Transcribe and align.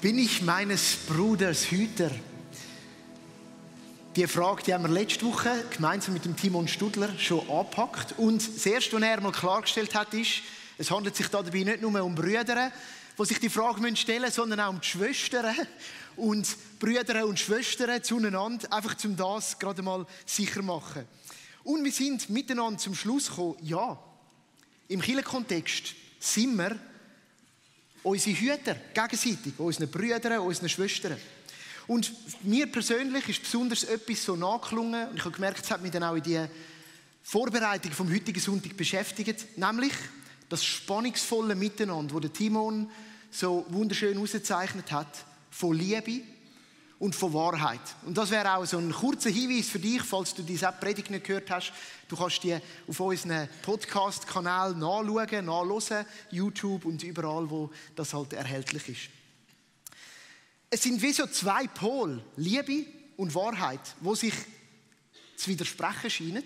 Bin 0.00 0.16
ich 0.16 0.42
meines 0.42 0.94
Bruders 1.08 1.72
Hüter? 1.72 2.12
Die 4.14 4.28
Frage, 4.28 4.62
die 4.62 4.72
haben 4.72 4.84
wir 4.84 4.90
letzte 4.90 5.26
Woche 5.26 5.64
gemeinsam 5.74 6.14
mit 6.14 6.24
dem 6.24 6.36
Timon 6.36 6.68
Studler 6.68 7.18
schon 7.18 7.40
angepackt. 7.50 8.14
Und 8.16 8.36
das 8.46 8.64
Erste, 8.64 8.92
was 8.92 9.02
er 9.02 9.20
mal 9.20 9.32
klargestellt 9.32 9.96
hat, 9.96 10.14
ist, 10.14 10.42
es 10.78 10.92
handelt 10.92 11.16
sich 11.16 11.26
dabei 11.26 11.64
nicht 11.64 11.82
nur 11.82 12.00
um 12.00 12.14
Brüder, 12.14 12.70
die 13.18 13.24
sich 13.24 13.40
die 13.40 13.48
Frage 13.48 13.96
stellen 13.96 14.22
müssen, 14.22 14.34
sondern 14.34 14.60
auch 14.60 14.70
um 14.70 14.80
die 14.80 14.86
Schwestern 14.86 15.52
und 16.14 16.46
Brüder 16.78 17.26
und 17.26 17.40
Schwestern 17.40 18.00
zueinander, 18.00 18.72
einfach 18.72 18.96
zum 18.96 19.16
das 19.16 19.58
gerade 19.58 19.82
mal 19.82 20.06
sicher 20.24 20.62
machen. 20.62 21.06
Und 21.64 21.82
wir 21.82 21.90
sind 21.90 22.30
miteinander 22.30 22.78
zum 22.78 22.94
Schluss 22.94 23.30
gekommen, 23.30 23.56
ja, 23.62 23.98
im 24.86 25.00
Kirchenkontext 25.00 25.96
sind 26.20 26.56
wir 26.56 26.78
unsere 28.08 28.36
Hüter 28.36 28.76
gegenseitig, 28.94 29.58
unseren 29.58 29.90
Brüdern, 29.90 30.40
unseren 30.40 30.68
Schwestern. 30.68 31.16
Und 31.86 32.12
mir 32.44 32.66
persönlich 32.66 33.28
ist 33.28 33.42
besonders 33.42 33.84
etwas 33.84 34.24
so 34.24 34.36
nachgelungen, 34.36 35.08
und 35.08 35.16
ich 35.16 35.24
habe 35.24 35.34
gemerkt, 35.34 35.64
es 35.64 35.70
hat 35.70 35.82
mich 35.82 35.90
dann 35.90 36.02
auch 36.02 36.16
in 36.16 36.22
die 36.22 36.44
Vorbereitung 37.22 37.92
vom 37.92 38.12
heutigen 38.12 38.40
Sonntag 38.40 38.76
beschäftigt, 38.76 39.56
nämlich 39.56 39.92
das 40.48 40.64
spannungsvolle 40.64 41.54
Miteinander, 41.54 42.20
der 42.20 42.32
Timon 42.32 42.90
so 43.30 43.66
wunderschön 43.68 44.18
ausgezeichnet 44.18 44.90
hat, 44.92 45.24
von 45.50 45.76
Liebe 45.76 46.22
und 46.98 47.14
von 47.14 47.32
Wahrheit. 47.32 47.80
Und 48.04 48.18
das 48.18 48.30
wäre 48.30 48.56
auch 48.56 48.64
so 48.64 48.78
ein 48.78 48.92
kurzer 48.92 49.30
Hinweis 49.30 49.68
für 49.68 49.78
dich, 49.78 50.02
falls 50.02 50.34
du 50.34 50.42
diese 50.42 50.72
Predigt 50.80 51.10
nicht 51.10 51.24
gehört 51.24 51.50
hast. 51.50 51.72
Du 52.08 52.16
kannst 52.16 52.42
die 52.42 52.58
auf 52.88 53.00
unseren 53.00 53.48
Podcast-Kanal 53.62 54.74
nachschauen, 54.74 55.44
nachhören, 55.44 56.06
YouTube 56.30 56.84
und 56.84 57.02
überall, 57.02 57.48
wo 57.48 57.70
das 57.94 58.12
halt 58.12 58.32
erhältlich 58.32 58.88
ist. 58.88 59.18
Es 60.70 60.82
sind 60.82 61.00
wie 61.00 61.12
so 61.12 61.26
zwei 61.26 61.66
Pole, 61.68 62.22
Liebe 62.36 62.84
und 63.16 63.34
Wahrheit, 63.34 63.80
wo 64.00 64.14
sich 64.14 64.34
zu 65.36 65.50
widersprechen 65.50 66.10
scheinen, 66.10 66.44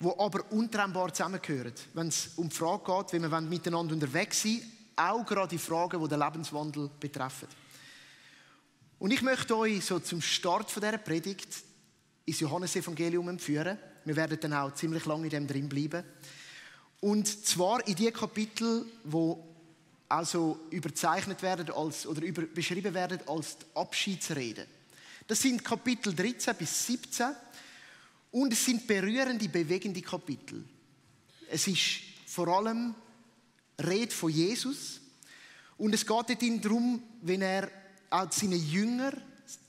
wo 0.00 0.18
aber 0.18 0.50
untrennbar 0.50 1.14
zusammengehören, 1.14 1.72
wenn 1.94 2.08
es 2.08 2.30
um 2.36 2.48
die 2.48 2.56
Frage 2.56 2.84
geht, 2.84 3.12
wie 3.12 3.30
wir 3.30 3.40
miteinander 3.40 3.94
unterwegs 3.94 4.42
sind, 4.42 4.62
auch 4.96 5.24
gerade 5.24 5.48
die 5.48 5.58
Fragen, 5.58 6.02
die 6.02 6.08
den 6.08 6.18
Lebenswandel 6.18 6.90
betreffen. 7.00 7.48
Und 8.98 9.10
ich 9.10 9.22
möchte 9.22 9.56
euch 9.56 9.84
so 9.84 9.98
zum 9.98 10.22
Start 10.22 10.70
von 10.70 10.82
dieser 10.82 10.98
Predigt 10.98 11.48
ins 12.24 12.40
Johannesevangelium 12.40 13.28
empführen. 13.28 13.78
Wir 14.04 14.16
werden 14.16 14.38
dann 14.40 14.54
auch 14.54 14.74
ziemlich 14.74 15.04
lange 15.04 15.24
in 15.24 15.30
dem 15.30 15.46
drin 15.46 15.68
bleiben. 15.68 16.02
Und 17.00 17.28
zwar 17.46 17.86
in 17.86 17.94
die 17.94 18.10
Kapitel, 18.10 18.86
wo 19.04 19.46
also 20.08 20.60
überzeichnet 20.70 21.42
werden 21.42 21.70
als, 21.70 22.06
oder 22.06 22.22
über, 22.22 22.42
beschrieben 22.42 22.94
werden 22.94 23.20
als 23.26 23.58
die 23.58 23.64
Abschiedsrede. 23.74 24.66
Das 25.26 25.42
sind 25.42 25.64
Kapitel 25.64 26.14
13 26.14 26.54
bis 26.54 26.86
17 26.86 27.26
und 28.30 28.52
es 28.52 28.64
sind 28.64 28.86
berührende, 28.86 29.48
bewegende 29.48 30.00
Kapitel. 30.00 30.64
Es 31.50 31.66
ist 31.66 32.00
vor 32.26 32.48
allem 32.48 32.94
Rede 33.78 34.14
von 34.14 34.30
Jesus 34.30 35.00
und 35.76 35.92
es 35.92 36.06
geht 36.06 36.64
darum, 36.64 37.02
wenn 37.22 37.42
er 37.42 37.70
auch 38.10 38.30
seinen 38.32 38.64
Jünger, 38.64 39.12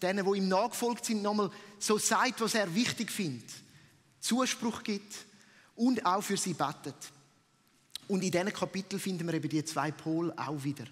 denen, 0.02 0.26
die 0.26 0.38
ihm 0.38 0.48
nachgefolgt 0.48 1.06
sind, 1.06 1.22
nochmal 1.22 1.52
so 1.80 1.98
sagt, 1.98 2.42
was 2.42 2.56
er 2.56 2.74
wichtig 2.74 3.12
findet, 3.12 3.50
Zuspruch 4.20 4.84
gibt 4.84 5.14
und 5.76 6.06
auch 6.06 6.22
für 6.22 6.38
sie 6.38 6.54
betet. 6.54 6.96
Und 8.08 8.24
in 8.24 8.32
diesen 8.32 8.54
Kapiteln 8.54 9.00
finden 9.00 9.28
wir 9.28 9.34
eben 9.34 9.50
die 9.50 9.64
zwei 9.66 9.92
Pole 9.92 10.34
auch 10.38 10.64
wieder. 10.64 10.86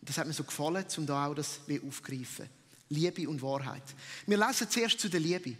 Und 0.00 0.08
das 0.08 0.18
hat 0.18 0.26
mir 0.26 0.32
so 0.32 0.44
gefallen, 0.44 0.84
um 0.96 1.06
da 1.06 1.26
auch 1.26 1.34
das 1.34 1.60
aufgreifen. 1.86 2.48
Liebe 2.88 3.28
und 3.28 3.42
Wahrheit. 3.42 3.82
Wir 4.26 4.36
lesen 4.36 4.68
zuerst 4.68 4.98
zu 4.98 5.08
der 5.08 5.20
Liebe. 5.20 5.56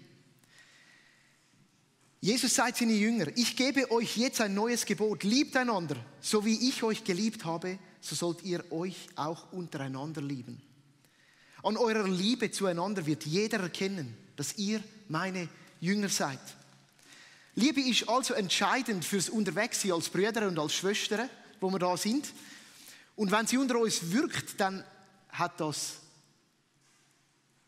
Jesus 2.21 2.55
sagt 2.55 2.77
seine 2.77 2.93
Jünger, 2.93 3.29
ich 3.35 3.57
gebe 3.57 3.91
euch 3.91 4.17
jetzt 4.17 4.41
ein 4.41 4.53
neues 4.53 4.85
Gebot, 4.85 5.23
liebt 5.23 5.57
einander, 5.57 5.97
so 6.21 6.45
wie 6.45 6.69
ich 6.69 6.83
euch 6.83 7.03
geliebt 7.03 7.45
habe, 7.45 7.79
so 8.01 8.15
sollt 8.15 8.43
ihr 8.43 8.71
euch 8.71 9.09
auch 9.17 9.53
untereinander 9.53 10.21
lieben. 10.21 10.61
An 11.63 11.77
eurer 11.77 12.09
Liebe 12.09 12.51
zueinander 12.51 13.05
wird 13.05 13.27
jeder 13.27 13.61
erkennen, 13.61 14.17
dass 14.37 14.57
ihr 14.57 14.83
meine 15.09 15.49
Jünger 15.81 16.09
seid. 16.09 16.41
Liebe 17.55 17.81
ist 17.81 18.09
also 18.09 18.35
entscheidend 18.35 19.05
fürs 19.05 19.29
Unterwegssein 19.29 19.93
als 19.93 20.09
Brüder 20.09 20.49
und 20.49 20.59
als 20.59 20.75
Schwestern, 20.75 21.29
wo 21.61 21.71
wir 21.71 21.79
da 21.79 21.97
sind. 21.97 22.33
Und 23.17 23.31
wenn 23.31 23.47
sie 23.47 23.59
unter 23.59 23.79
uns 23.79 24.11
wirkt, 24.11 24.59
dann 24.59 24.85
hat 25.29 25.61
das 25.61 25.97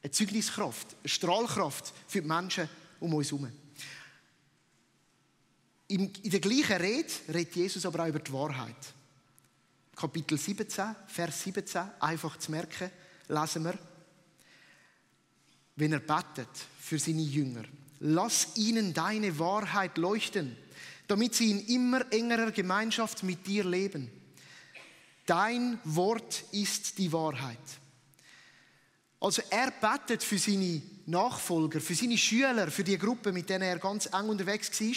eine 0.03 0.11
Zeugniskraft, 0.11 0.97
eine 1.01 1.09
Strahlkraft 1.09 1.93
für 2.09 2.23
die 2.23 2.29
Menschen 2.29 2.69
um 3.01 3.15
uns 3.15 3.31
herum. 3.31 3.53
In 5.89 6.11
der 6.25 6.41
gleichen 6.41 6.77
Rede 6.77 7.13
redet 7.29 7.55
Jesus 7.55 7.85
aber 7.85 8.05
auch 8.05 8.09
über 8.09 8.19
die 8.19 8.33
Wahrheit. 8.33 8.77
Kapitel 9.95 10.39
17, 10.39 10.97
Vers 11.07 11.43
17, 11.43 11.83
einfach 12.01 12.39
zu 12.39 12.51
merken, 12.51 12.91
lesen 13.33 13.65
wir, 13.65 13.79
wenn 15.77 15.93
er 15.93 16.01
betet 16.01 16.49
für 16.79 16.99
seine 16.99 17.23
Jünger. 17.23 17.65
Lass 18.01 18.57
ihnen 18.57 18.93
deine 18.93 19.39
Wahrheit 19.39 19.97
leuchten, 19.97 20.57
damit 21.07 21.35
sie 21.35 21.51
in 21.51 21.67
immer 21.67 22.13
engerer 22.13 22.51
Gemeinschaft 22.51 23.23
mit 23.23 23.47
dir 23.47 23.65
leben. 23.65 24.11
Dein 25.25 25.79
Wort 25.85 26.45
ist 26.53 26.99
die 26.99 27.13
Wahrheit. 27.13 27.59
Also 29.21 29.41
er 29.51 29.71
betet 29.71 30.23
für 30.23 30.39
seine 30.39 30.83
Nachfolger, 31.07 31.81
für 31.81 31.95
seine 31.95 32.19
Schüler, 32.19 32.71
für 32.71 32.83
die 32.83 32.99
Gruppe, 32.99 33.31
mit 33.33 33.49
denen 33.49 33.63
er 33.63 33.79
ganz 33.79 34.07
eng 34.07 34.29
unterwegs 34.29 34.81
war, 34.81 34.95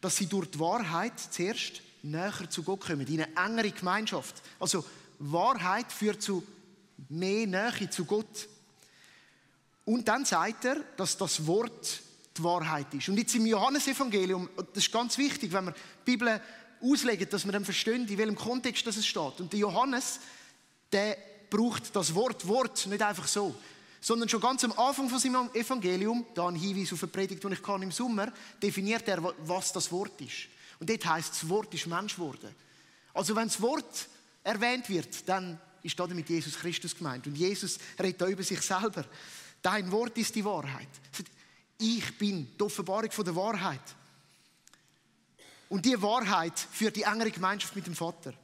dass 0.00 0.16
sie 0.16 0.26
durch 0.26 0.50
die 0.50 0.58
Wahrheit 0.58 1.18
zuerst 1.30 1.80
näher 2.02 2.50
zu 2.50 2.64
Gott 2.64 2.80
kommen, 2.80 3.06
in 3.06 3.22
eine 3.22 3.36
engere 3.36 3.70
Gemeinschaft. 3.70 4.42
Also 4.58 4.84
Wahrheit 5.20 5.92
führt 5.92 6.20
zu 6.20 6.44
mehr 7.08 7.46
Nähe 7.46 7.90
zu 7.90 8.04
Gott. 8.04 8.48
Und 9.84 10.06
dann 10.06 10.24
sagt 10.24 10.64
er, 10.64 10.76
dass 10.96 11.16
das 11.16 11.46
Wort 11.46 12.00
die 12.36 12.44
Wahrheit 12.44 12.92
ist. 12.94 13.08
Und 13.08 13.18
jetzt 13.18 13.34
im 13.34 13.46
Johannesevangelium, 13.46 14.48
das 14.56 14.84
ist 14.84 14.92
ganz 14.92 15.18
wichtig, 15.18 15.52
wenn 15.52 15.66
wir 15.66 15.72
die 15.72 16.10
Bibel 16.12 16.40
auslegen, 16.80 17.28
dass 17.28 17.44
wir 17.44 17.52
dann 17.52 17.64
verstehen, 17.64 18.06
in 18.08 18.18
welchem 18.18 18.36
Kontext 18.36 18.86
das 18.86 19.04
steht. 19.04 19.40
Und 19.40 19.52
der 19.52 19.60
Johannes, 19.60 20.20
der 20.90 21.16
braucht 21.50 21.94
das 21.94 22.14
Wort 22.14 22.46
Wort 22.48 22.86
nicht 22.86 23.02
einfach 23.02 23.28
so, 23.28 23.54
sondern 24.00 24.28
schon 24.28 24.40
ganz 24.40 24.64
am 24.64 24.72
Anfang 24.72 25.08
von 25.08 25.18
seinem 25.18 25.50
Evangelium, 25.54 26.26
da 26.34 26.48
ein 26.48 26.56
Hinweis 26.56 26.92
auf 26.92 27.02
eine 27.02 27.12
Predigt, 27.12 27.44
die 27.44 27.52
ich 27.52 27.62
kann 27.62 27.82
im 27.82 27.92
Sommer, 27.92 28.32
definiert 28.60 29.06
er, 29.06 29.22
was 29.22 29.72
das 29.72 29.92
Wort 29.92 30.20
ist. 30.20 30.48
Und 30.80 30.90
dort 30.90 31.04
heißt 31.04 31.30
das 31.30 31.48
Wort 31.48 31.72
ist 31.74 31.86
Mensch 31.86 32.16
geworden. 32.16 32.54
Also 33.14 33.36
wenn 33.36 33.46
das 33.46 33.60
Wort 33.60 34.08
erwähnt 34.42 34.88
wird, 34.88 35.28
dann 35.28 35.60
ist 35.82 35.98
damit 35.98 36.28
Jesus 36.28 36.58
Christus 36.58 36.96
gemeint. 36.96 37.26
Und 37.26 37.36
Jesus 37.36 37.78
redet 37.98 38.20
da 38.20 38.28
über 38.28 38.42
sich 38.42 38.60
selber. 38.60 39.04
Dein 39.60 39.90
Wort 39.90 40.16
ist 40.18 40.34
die 40.34 40.44
Wahrheit. 40.44 40.88
Ich 41.78 42.18
bin 42.18 42.48
die 42.56 42.62
Offenbarung 42.62 43.10
von 43.10 43.24
der 43.24 43.34
Wahrheit. 43.34 43.80
Und 45.68 45.84
die 45.86 46.00
Wahrheit 46.00 46.58
führt 46.58 46.96
die 46.96 47.02
engere 47.02 47.30
Gemeinschaft 47.30 47.74
mit 47.74 47.86
dem 47.86 47.94
Vater. 47.94 48.34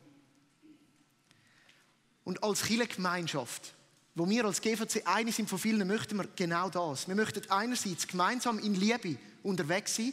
Und 2.25 2.43
als 2.43 2.63
Kirchengemeinschaft, 2.63 3.75
wo 4.15 4.29
wir 4.29 4.45
als 4.45 4.61
GVC 4.61 5.07
eine 5.07 5.33
sind 5.33 5.49
von 5.49 5.59
vielen, 5.59 5.87
möchten 5.87 6.17
wir 6.17 6.29
genau 6.35 6.69
das. 6.69 7.07
Wir 7.07 7.15
möchten 7.15 7.49
einerseits 7.51 8.07
gemeinsam 8.07 8.59
in 8.59 8.75
Liebe 8.75 9.17
unterwegs 9.43 9.97
sein. 9.97 10.13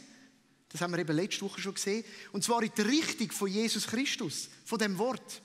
Das 0.68 0.80
haben 0.80 0.92
wir 0.92 0.98
eben 0.98 1.16
letzte 1.16 1.42
Woche 1.42 1.60
schon 1.60 1.74
gesehen. 1.74 2.04
Und 2.32 2.44
zwar 2.44 2.62
in 2.62 2.72
der 2.76 2.86
Richtung 2.86 3.30
von 3.32 3.48
Jesus 3.48 3.86
Christus, 3.86 4.48
von 4.64 4.78
dem 4.78 4.98
Wort. 4.98 5.40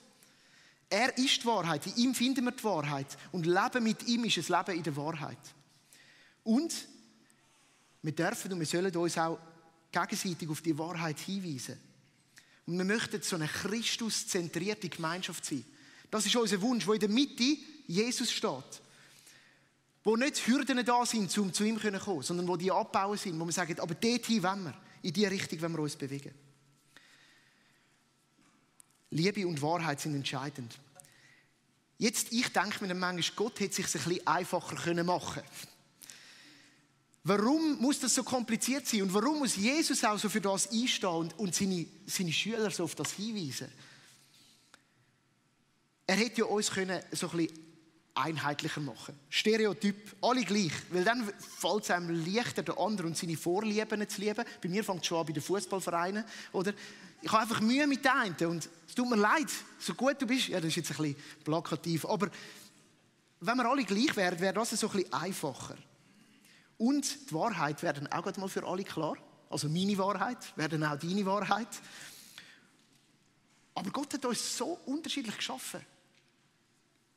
Er 0.92 1.16
ist 1.16 1.40
die 1.40 1.46
Wahrheit. 1.46 1.86
In 1.86 1.96
ihm 1.96 2.14
finden 2.14 2.44
wir 2.44 2.52
die 2.52 2.64
Wahrheit. 2.64 3.16
Und 3.30 3.46
Leben 3.46 3.82
mit 3.82 4.06
ihm 4.06 4.24
ist 4.24 4.36
ein 4.36 4.58
Leben 4.58 4.76
in 4.76 4.82
der 4.82 4.94
Wahrheit. 4.94 5.38
Und 6.44 6.86
wir 8.02 8.12
dürfen 8.12 8.52
und 8.52 8.58
wir 8.58 8.66
sollen 8.66 8.94
uns 8.94 9.16
auch 9.16 9.38
gegenseitig 9.90 10.50
auf 10.50 10.60
die 10.60 10.76
Wahrheit 10.76 11.18
hinweisen. 11.18 11.80
Und 12.66 12.76
wir 12.76 12.84
möchten 12.84 13.22
so 13.22 13.36
eine 13.36 13.48
Christus-zentrierte 13.48 14.90
Gemeinschaft 14.90 15.46
sein. 15.46 15.64
Das 16.10 16.26
ist 16.26 16.36
unser 16.36 16.60
Wunsch, 16.60 16.86
wo 16.86 16.92
in 16.92 17.00
der 17.00 17.08
Mitte 17.08 17.56
Jesus 17.86 18.30
steht. 18.30 18.82
Wo 20.04 20.14
nicht 20.16 20.46
Hürden 20.46 20.84
da 20.84 21.06
sind, 21.06 21.38
um 21.38 21.54
zu 21.54 21.64
ihm 21.64 21.80
zu 21.80 21.90
kommen, 21.90 22.22
sondern 22.22 22.46
wo 22.46 22.58
die 22.58 22.70
abbauen 22.70 23.16
sind, 23.16 23.40
wo 23.40 23.46
wir 23.46 23.52
sagen, 23.52 23.80
aber 23.80 23.94
dorthin 23.94 24.42
wollen 24.42 24.64
wir, 24.64 24.74
in 25.00 25.14
die 25.14 25.24
Richtung 25.24 25.58
wollen 25.62 25.72
wir 25.72 25.82
uns 25.84 25.96
bewegen. 25.96 26.34
Liebe 29.08 29.46
und 29.46 29.62
Wahrheit 29.62 30.00
sind 30.00 30.14
entscheidend. 30.14 30.78
Jetzt, 32.02 32.32
ich 32.32 32.48
denke 32.48 32.84
mir 32.84 32.96
manchmal, 32.96 33.36
Gott 33.36 33.60
hätte 33.60 33.80
es 33.80 33.92
sich 33.92 34.04
ein 34.04 34.08
bisschen 34.14 34.26
einfacher 34.26 35.04
machen 35.04 35.40
können. 35.40 35.50
Warum 37.22 37.80
muss 37.80 38.00
das 38.00 38.12
so 38.12 38.24
kompliziert 38.24 38.88
sein? 38.88 39.02
Und 39.02 39.14
warum 39.14 39.38
muss 39.38 39.54
Jesus 39.54 40.02
auch 40.02 40.18
so 40.18 40.28
für 40.28 40.40
das 40.40 40.68
einstehen 40.72 41.10
und, 41.10 41.38
und 41.38 41.54
seine, 41.54 41.86
seine 42.06 42.32
Schüler 42.32 42.72
so 42.72 42.82
auf 42.82 42.96
das 42.96 43.12
hinweisen? 43.12 43.70
Er 46.04 46.16
hätte 46.16 46.40
ja 46.40 46.46
uns 46.46 46.72
können 46.72 47.00
so 47.12 47.30
ein 47.30 47.36
bisschen 47.36 47.58
einheitlicher 48.14 48.80
machen. 48.80 49.14
Stereotyp, 49.30 50.16
alle 50.22 50.42
gleich. 50.42 50.72
Weil 50.90 51.04
dann 51.04 51.32
fällt 51.38 51.84
es 51.84 51.90
einem 51.92 52.26
leichter, 52.26 52.64
der 52.64 52.78
andere 52.78 53.06
und 53.06 53.16
seine 53.16 53.36
Vorlieben 53.36 54.08
zu 54.08 54.20
lieben. 54.20 54.44
Bei 54.60 54.68
mir 54.68 54.82
fängt 54.82 55.02
es 55.02 55.06
schon 55.06 55.18
an 55.20 55.26
bei 55.26 55.32
den 55.34 55.42
Fußballvereinen. 55.42 56.24
Oder? 56.52 56.74
Ich 57.22 57.30
habe 57.30 57.42
einfach 57.42 57.60
Mühe 57.60 57.86
mit 57.86 58.04
den 58.04 58.10
einen 58.10 58.46
und 58.50 58.68
es 58.88 58.94
tut 58.94 59.08
mir 59.08 59.16
leid, 59.16 59.48
so 59.78 59.94
gut 59.94 60.20
du 60.20 60.26
bist. 60.26 60.48
Ja, 60.48 60.58
das 60.58 60.68
ist 60.68 60.76
jetzt 60.76 60.90
ein 60.90 60.96
bisschen 60.96 61.16
plakativ. 61.44 62.04
Aber 62.04 62.28
wenn 63.40 63.56
wir 63.56 63.64
alle 63.64 63.84
gleich 63.84 64.14
wären, 64.16 64.38
wäre 64.40 64.54
das 64.54 64.70
so 64.70 64.88
ein 64.88 64.96
bisschen 64.96 65.12
einfacher. 65.12 65.76
Und 66.78 67.30
die 67.30 67.34
Wahrheit 67.34 67.80
wäre 67.82 67.94
dann 67.94 68.08
auch 68.08 68.36
mal 68.36 68.48
für 68.48 68.66
alle 68.66 68.82
klar. 68.82 69.16
Also 69.48 69.68
meine 69.68 69.96
Wahrheit 69.98 70.56
wäre 70.56 70.70
dann 70.70 70.84
auch 70.84 70.98
deine 70.98 71.24
Wahrheit. 71.24 71.68
Aber 73.74 73.90
Gott 73.90 74.14
hat 74.14 74.24
uns 74.24 74.56
so 74.56 74.80
unterschiedlich 74.86 75.36
geschaffen. 75.36 75.80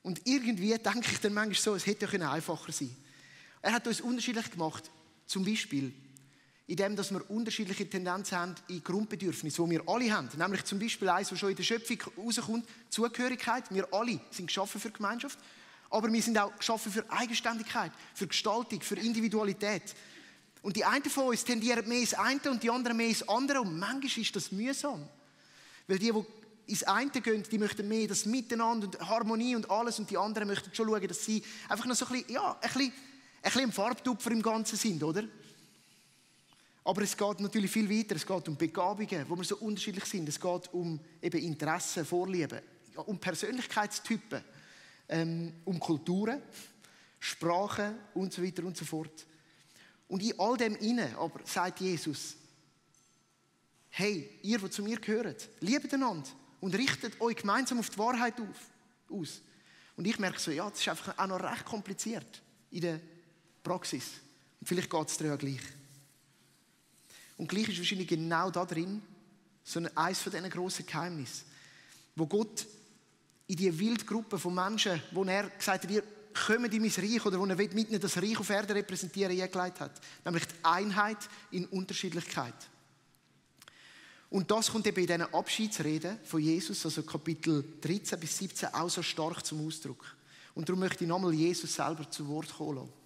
Und 0.04 0.22
irgendwie 0.26 0.78
denke 0.78 1.12
ich 1.12 1.20
dann 1.20 1.34
manchmal 1.34 1.56
so, 1.56 1.76
es 1.76 1.88
hätte 1.88 2.06
ja 2.16 2.32
einfacher 2.32 2.72
sein 2.72 2.90
können. 2.90 3.04
Er 3.64 3.74
hat 3.74 3.88
uns 3.88 4.02
unterschiedlich 4.02 4.52
gemacht. 4.52 4.92
Zum 5.26 5.44
Beispiel, 5.44 5.92
indem 6.68 6.96
dass 6.96 7.12
wir 7.12 7.30
unterschiedliche 7.30 7.88
Tendenzen 7.88 8.38
haben 8.38 8.56
in 8.68 8.84
Grundbedürfnissen, 8.84 9.66
die 9.66 9.72
wir 9.72 9.88
alle 9.88 10.12
haben. 10.12 10.30
Nämlich 10.36 10.64
zum 10.66 10.80
Beispiel 10.80 11.10
eins, 11.10 11.32
was 11.32 11.40
schon 11.40 11.52
in 11.52 11.56
der 11.56 11.64
Schöpfung 11.64 11.98
rauskommt, 12.18 12.68
Zugehörigkeit. 12.90 13.66
Wir 13.70 13.88
alle 13.94 14.20
sind 14.32 14.48
geschaffen 14.48 14.82
für 14.82 14.90
Gemeinschaft. 14.90 15.38
Aber 15.92 16.12
wir 16.12 16.22
sind 16.22 16.38
auch 16.38 16.56
geschaffen 16.58 16.92
für 16.92 17.06
Eigenständigkeit, 17.10 17.92
für 18.16 18.28
Gestaltung, 18.28 18.82
für 18.82 18.96
Individualität. 18.96 19.94
Und 20.64 20.76
die 20.76 20.84
einen 20.84 21.06
von 21.06 21.26
uns 21.26 21.44
tendieren 21.44 21.88
mehr 21.88 22.00
ins 22.00 22.16
eine 22.16 22.42
und 22.50 22.64
die 22.64 22.72
anderen 22.72 22.98
mehr 22.98 23.10
ins 23.10 23.28
andere. 23.30 23.62
Und 23.62 23.78
manchmal 23.78 24.24
ist 24.24 24.36
das 24.36 24.52
mühsam. 24.52 25.08
Weil 25.88 26.00
die, 26.00 26.12
die 26.12 26.72
ins 26.72 26.84
eine 26.84 27.12
gehen, 27.12 27.44
die 27.44 27.60
möchten 27.60 27.88
mehr 27.88 28.08
das 28.08 28.26
Miteinander 28.26 28.88
und 28.88 29.00
Harmonie 29.00 29.56
und 29.56 29.70
alles 29.70 30.00
und 30.00 30.10
die 30.10 30.18
anderen 30.18 30.48
möchten 30.48 30.74
schon 30.74 30.88
schauen, 30.88 31.08
dass 31.08 31.24
sie 31.24 31.44
einfach 31.70 31.86
noch 31.86 31.96
so 31.96 32.08
ein 32.08 32.14
bisschen, 32.14 32.34
ja, 32.34 32.54
ein 32.54 32.60
bisschen, 32.62 32.82
ein 32.82 32.92
bisschen 33.44 33.62
im 33.62 33.72
Farbtupfer 33.72 34.32
im 34.32 34.42
Ganzen 34.42 34.76
sind, 34.76 35.04
oder? 35.04 35.26
Aber 36.86 37.02
es 37.02 37.18
geht 37.18 37.40
natürlich 37.40 37.72
viel 37.72 37.90
weiter. 37.90 38.16
Es 38.16 38.26
geht 38.26 38.48
um 38.48 38.56
Begabungen, 38.56 39.26
wo 39.28 39.36
wir 39.36 39.44
so 39.44 39.58
unterschiedlich 39.58 40.06
sind. 40.06 40.30
Es 40.30 40.40
geht 40.40 40.72
um 40.72 41.00
eben 41.20 41.42
Interessen, 41.42 42.06
Vorlieben, 42.06 42.62
um 43.08 43.20
Persönlichkeitstypen, 43.20 44.44
ähm, 45.10 45.54
um 45.66 45.80
Kulturen, 45.80 46.42
Sprachen 47.20 47.96
und 48.14 48.32
so 48.32 48.44
weiter 48.44 48.64
und 48.64 48.78
so 48.78 48.86
fort. 48.86 49.26
Und 50.08 50.22
in 50.22 50.40
all 50.40 50.58
dem 50.58 50.76
inne 50.76 51.18
aber 51.18 51.40
sagt 51.44 51.82
Jesus, 51.82 52.36
hey, 53.90 54.30
ihr, 54.44 54.60
die 54.60 54.70
zu 54.70 54.84
mir 54.84 55.00
gehört, 55.00 55.50
liebt 55.62 55.92
einander 55.92 56.30
und 56.62 56.76
richtet 56.76 57.20
euch 57.20 57.38
gemeinsam 57.38 57.80
auf 57.80 57.90
die 57.90 57.98
Wahrheit 57.98 58.40
auf, 58.40 58.70
aus. 59.10 59.42
Und 59.98 60.06
ich 60.06 60.20
merke 60.20 60.40
so, 60.40 60.52
ja, 60.52 60.70
das 60.70 60.80
ist 60.80 60.88
einfach 60.88 61.18
auch 61.18 61.28
noch 61.28 61.42
recht 61.42 61.66
kompliziert 61.66 62.44
in 62.70 62.82
der 62.82 63.00
Praxis. 63.64 64.06
Und 64.60 64.68
vielleicht 64.68 64.92
geht 64.92 65.10
es 65.10 65.18
dir 65.18 65.28
ja 65.28 65.36
gleich. 65.36 65.62
Und 67.38 67.50
gleich 67.50 67.68
ist 67.70 67.78
wahrscheinlich 67.78 68.08
genau 68.08 68.50
da 68.50 68.66
drin 68.66 69.02
so 69.64 69.82
eines 69.96 70.22
von 70.22 70.32
diesen 70.32 70.50
grossen 70.50 70.86
Geheimnissen, 70.86 71.46
wo 72.16 72.28
Gott 72.28 72.66
in 73.48 73.56
die 73.58 73.78
Wildgruppe 73.78 74.38
von 74.38 74.54
Menschen, 74.54 75.02
wo 75.12 75.24
er 75.24 75.50
gesagt 75.50 75.84
hat, 75.84 75.92
ihr 75.92 76.04
kommt 76.34 76.74
in 76.74 76.82
mein 76.82 76.92
Reich 76.92 77.26
oder 77.26 77.40
wo 77.40 77.46
er 77.46 77.56
mit 77.56 78.04
das 78.04 78.18
Reich 78.18 78.40
auf 78.40 78.50
Erde 78.50 78.76
repräsentieren, 78.76 79.40
eingeleitet 79.40 79.80
hat. 79.80 80.02
Nämlich 80.24 80.46
die 80.46 80.56
Einheit 80.64 81.18
in 81.52 81.66
Unterschiedlichkeit. 81.66 82.56
Und 84.30 84.52
das 84.52 84.72
kommt 84.72 84.88
eben 84.88 85.00
in 85.00 85.08
diesen 85.08 85.34
Abschiedsreden 85.34 86.20
von 86.24 86.42
Jesus, 86.42 86.84
also 86.86 87.04
Kapitel 87.04 87.64
13 87.82 88.20
bis 88.20 88.38
17, 88.38 88.74
auch 88.74 88.90
so 88.90 89.02
stark 89.02 89.46
zum 89.46 89.66
Ausdruck. 89.66 90.16
Und 90.56 90.68
darum 90.68 90.80
möchte 90.80 91.04
ich 91.04 91.08
nochmal 91.08 91.34
Jesus 91.34 91.74
selber 91.74 92.10
zu 92.10 92.28
Wort 92.28 92.54
kommen 92.54 92.78
lassen. 92.78 93.05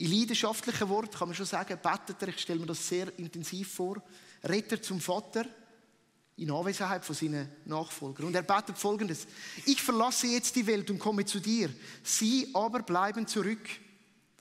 In 0.00 0.10
leidenschaftlichen 0.10 0.88
Worten 0.88 1.10
kann 1.10 1.28
man 1.28 1.36
schon 1.36 1.44
sagen, 1.44 1.78
betet 1.78 2.22
er, 2.22 2.28
ich 2.28 2.38
stelle 2.38 2.58
mir 2.58 2.64
das 2.64 2.88
sehr 2.88 3.18
intensiv 3.18 3.70
vor, 3.70 4.02
redet 4.48 4.72
er 4.72 4.82
zum 4.82 4.98
Vater 4.98 5.44
in 6.38 6.50
Anwesenheit 6.50 7.04
von 7.04 7.14
seinen 7.14 7.50
Nachfolgern. 7.66 8.28
Und 8.28 8.34
er 8.34 8.40
betet 8.40 8.78
folgendes, 8.78 9.26
ich 9.66 9.82
verlasse 9.82 10.28
jetzt 10.28 10.56
die 10.56 10.66
Welt 10.66 10.90
und 10.90 10.98
komme 10.98 11.26
zu 11.26 11.38
dir, 11.38 11.68
sie 12.02 12.48
aber 12.54 12.80
bleiben 12.80 13.26
zurück. 13.26 13.68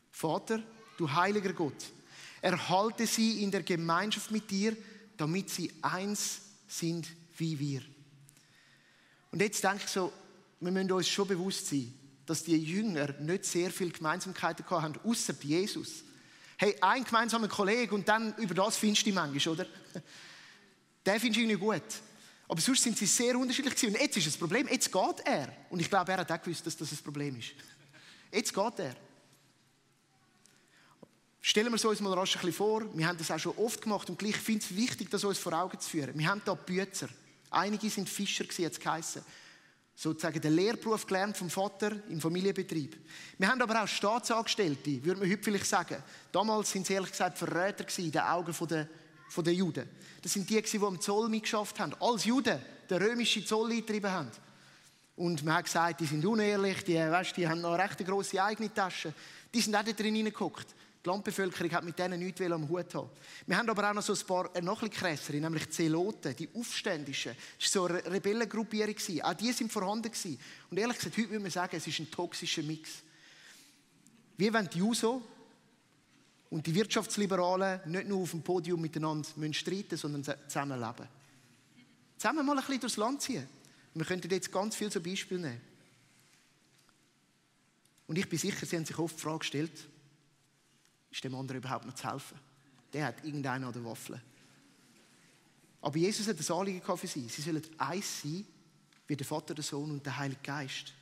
Vater, 0.09 0.63
du 0.97 1.11
heiliger 1.11 1.51
Gott, 1.51 1.91
erhalte 2.41 3.05
sie 3.05 3.43
in 3.43 3.51
der 3.51 3.63
Gemeinschaft 3.63 4.31
mit 4.31 4.49
dir, 4.49 4.77
damit 5.17 5.49
sie 5.49 5.73
eins 5.81 6.39
sind 6.69 7.05
wie 7.35 7.59
wir. 7.59 7.81
Und 9.29 9.41
jetzt 9.41 9.61
denke 9.61 9.83
ich 9.83 9.91
so, 9.91 10.13
wir 10.61 10.71
müssen 10.71 10.89
uns 10.89 11.09
schon 11.09 11.27
bewusst 11.27 11.67
sein, 11.67 11.93
dass 12.29 12.43
die 12.43 12.55
Jünger 12.57 13.13
nicht 13.19 13.45
sehr 13.45 13.71
viele 13.71 13.89
Gemeinsamkeiten 13.89 14.69
haben, 14.69 14.99
außer 15.03 15.33
Jesus. 15.41 16.03
Hey, 16.57 16.75
ein 16.81 17.03
gemeinsamer 17.03 17.47
Kollege 17.47 17.95
und 17.95 18.07
dann 18.07 18.35
über 18.35 18.53
das 18.53 18.77
findest 18.77 19.07
du 19.07 19.13
manchmal, 19.13 19.53
oder? 19.55 19.65
Den 21.05 21.19
findest 21.19 21.37
du 21.37 21.41
irgendwie 21.41 21.57
gut. 21.57 21.83
Aber 22.47 22.61
sonst 22.61 22.83
sind 22.83 22.97
sie 22.97 23.05
sehr 23.05 23.37
unterschiedlich 23.37 23.75
gewesen. 23.75 23.95
Und 23.95 24.01
jetzt 24.01 24.17
ist 24.17 24.27
das 24.27 24.37
Problem, 24.37 24.67
jetzt 24.67 24.91
geht 24.91 25.19
er. 25.25 25.55
Und 25.69 25.79
ich 25.79 25.89
glaube, 25.89 26.11
er 26.11 26.19
hat 26.19 26.31
auch 26.31 26.41
gewusst, 26.41 26.65
dass 26.65 26.75
das 26.75 26.91
ein 26.91 26.97
Problem 26.97 27.37
ist. 27.37 27.51
Jetzt 28.31 28.53
geht 28.53 28.79
er. 28.79 28.95
Stellen 31.41 31.67
wir 31.67 31.75
es 31.75 31.85
uns 31.85 32.01
mal 32.01 32.13
rasch 32.13 32.35
ein 32.35 32.41
bisschen 32.41 32.53
vor. 32.53 32.83
Wir 32.97 33.07
haben 33.07 33.17
das 33.17 33.31
auch 33.31 33.39
schon 33.39 33.57
oft 33.57 33.81
gemacht 33.81 34.09
und 34.09 34.19
gleich 34.19 34.35
finde 34.35 34.63
ich 34.65 34.71
es 34.71 34.77
wichtig, 34.77 35.09
das 35.09 35.23
uns 35.23 35.37
vor 35.37 35.53
Augen 35.53 35.79
zu 35.79 35.89
führen. 35.89 36.17
Wir 36.17 36.27
haben 36.27 36.41
hier 36.43 36.55
Bützer. 36.55 37.09
Einige 37.49 37.89
sind 37.89 38.09
Fischer 38.09 38.45
jetzt 38.57 38.81
geheissen. 38.81 39.23
Sozusagen 39.99 40.39
den 40.39 40.55
Lehrberuf 40.55 41.05
gelernt 41.05 41.35
vom 41.35 41.49
Vater 41.49 41.91
im 42.07 42.21
Familienbetrieb. 42.21 42.95
Wir 43.37 43.49
haben 43.49 43.61
aber 43.61 43.83
auch 43.83 43.87
Staatsangestellte, 43.87 45.03
würde 45.03 45.19
man 45.19 45.29
heute 45.29 45.43
vielleicht 45.43 45.65
sagen. 45.65 46.01
Damals 46.31 46.71
sind 46.71 46.87
sie 46.87 46.93
ehrlich 46.93 47.11
gesagt 47.11 47.37
Verräter 47.37 47.85
in 47.97 48.09
den 48.09 48.21
Augen 48.21 48.55
der, 48.69 48.87
der 49.43 49.53
Juden. 49.53 49.89
Das 50.21 50.31
sind 50.31 50.49
die, 50.49 50.61
die 50.61 50.77
am 50.79 51.01
Zoll 51.01 51.27
mitgeschafft 51.27 51.81
haben. 51.81 51.93
Als 51.99 52.23
Juden 52.23 52.61
den 52.89 52.97
römischen 52.97 53.45
Zoll 53.45 53.71
eingetrieben 53.71 54.09
haben. 54.09 54.31
Und 55.17 55.43
man 55.43 55.55
hat 55.55 55.65
gesagt, 55.65 55.99
die 55.99 56.05
sind 56.05 56.25
unehrlich, 56.25 56.81
die, 56.85 56.95
weißt, 56.95 57.35
die 57.35 57.45
haben 57.45 57.59
noch 57.59 57.77
recht 57.77 57.97
grosse 58.05 58.41
eigene 58.41 58.73
Tasche. 58.73 59.13
Die 59.53 59.59
sind 59.59 59.75
auch 59.75 59.83
da 59.83 59.91
drin 59.91 60.15
reingeguckt. 60.15 60.67
Die 61.03 61.09
Landbevölkerung 61.09 61.71
hat 61.71 61.83
mit 61.85 61.97
denen 61.97 62.19
nichts 62.19 62.41
am 62.41 62.67
Hut 62.67 62.93
haben. 62.93 63.09
Wir 63.47 63.57
haben 63.57 63.69
aber 63.69 63.89
auch 63.89 63.93
noch 63.93 64.01
so 64.01 64.13
ein 64.13 64.27
paar 64.27 64.53
äh, 64.53 64.61
noch 64.61 64.83
ein 64.83 64.89
krassere, 64.89 65.37
nämlich 65.37 65.65
die 65.65 65.69
Zeloten, 65.69 66.35
die 66.35 66.49
Aufständischen. 66.53 67.35
Das 67.57 67.75
war 67.75 67.87
so 67.89 67.93
eine 67.93 68.11
Rebellengruppierung. 68.11 68.95
Auch 69.23 69.33
die 69.33 69.51
sind 69.53 69.71
vorhanden. 69.71 70.11
Gewesen. 70.11 70.37
Und 70.69 70.77
ehrlich 70.77 70.97
gesagt, 70.97 71.17
heute 71.17 71.29
würde 71.29 71.41
man 71.41 71.51
sagen, 71.51 71.77
es 71.77 71.87
ist 71.87 71.99
ein 71.99 72.11
toxischer 72.11 72.63
Mix. 72.63 72.89
Wie 74.35 74.51
wenn 74.51 74.69
die 74.69 74.79
Juso 74.79 75.21
und 76.49 76.67
die 76.67 76.75
Wirtschaftsliberalen 76.75 77.81
nicht 77.85 78.07
nur 78.07 78.21
auf 78.21 78.31
dem 78.31 78.41
Podium 78.41 78.81
miteinander 78.81 79.27
streiten 79.53 79.95
sondern 79.95 80.23
zusammenleben. 80.47 81.07
Zusammen 82.17 82.45
mal 82.45 82.57
ein 82.57 82.65
bisschen 82.65 82.81
durchs 82.81 82.97
Land 82.97 83.21
ziehen. 83.21 83.47
Wir 83.93 84.05
könnten 84.05 84.29
jetzt 84.29 84.51
ganz 84.51 84.75
viel 84.75 84.91
so 84.91 84.99
Beispiele 84.99 85.39
nehmen. 85.39 85.61
Und 88.07 88.17
ich 88.17 88.27
bin 88.27 88.39
sicher, 88.39 88.65
Sie 88.65 88.75
haben 88.75 88.85
sich 88.85 88.97
oft 88.97 89.15
die 89.15 89.21
Frage 89.21 89.39
gestellt, 89.39 89.71
ist 91.11 91.23
dem 91.23 91.35
anderen 91.35 91.59
überhaupt 91.59 91.85
noch 91.85 91.95
zu 91.95 92.11
helfen? 92.11 92.37
Der 92.93 93.05
hat 93.05 93.23
irgendeinen 93.23 93.65
an 93.65 93.73
der 93.73 93.83
Waffel. 93.85 94.21
Aber 95.81 95.97
Jesus 95.97 96.27
hat 96.27 96.39
das 96.39 96.51
Anliegen 96.51 96.81
für 96.81 97.07
sie. 97.07 97.27
Sie 97.29 97.41
sollen 97.41 97.61
eins 97.77 98.21
sein, 98.21 98.45
wie 99.07 99.15
der 99.15 99.25
Vater, 99.25 99.53
der 99.53 99.63
Sohn 99.63 99.91
und 99.91 100.05
der 100.05 100.17
Heilige 100.17 100.41
Geist. 100.41 100.93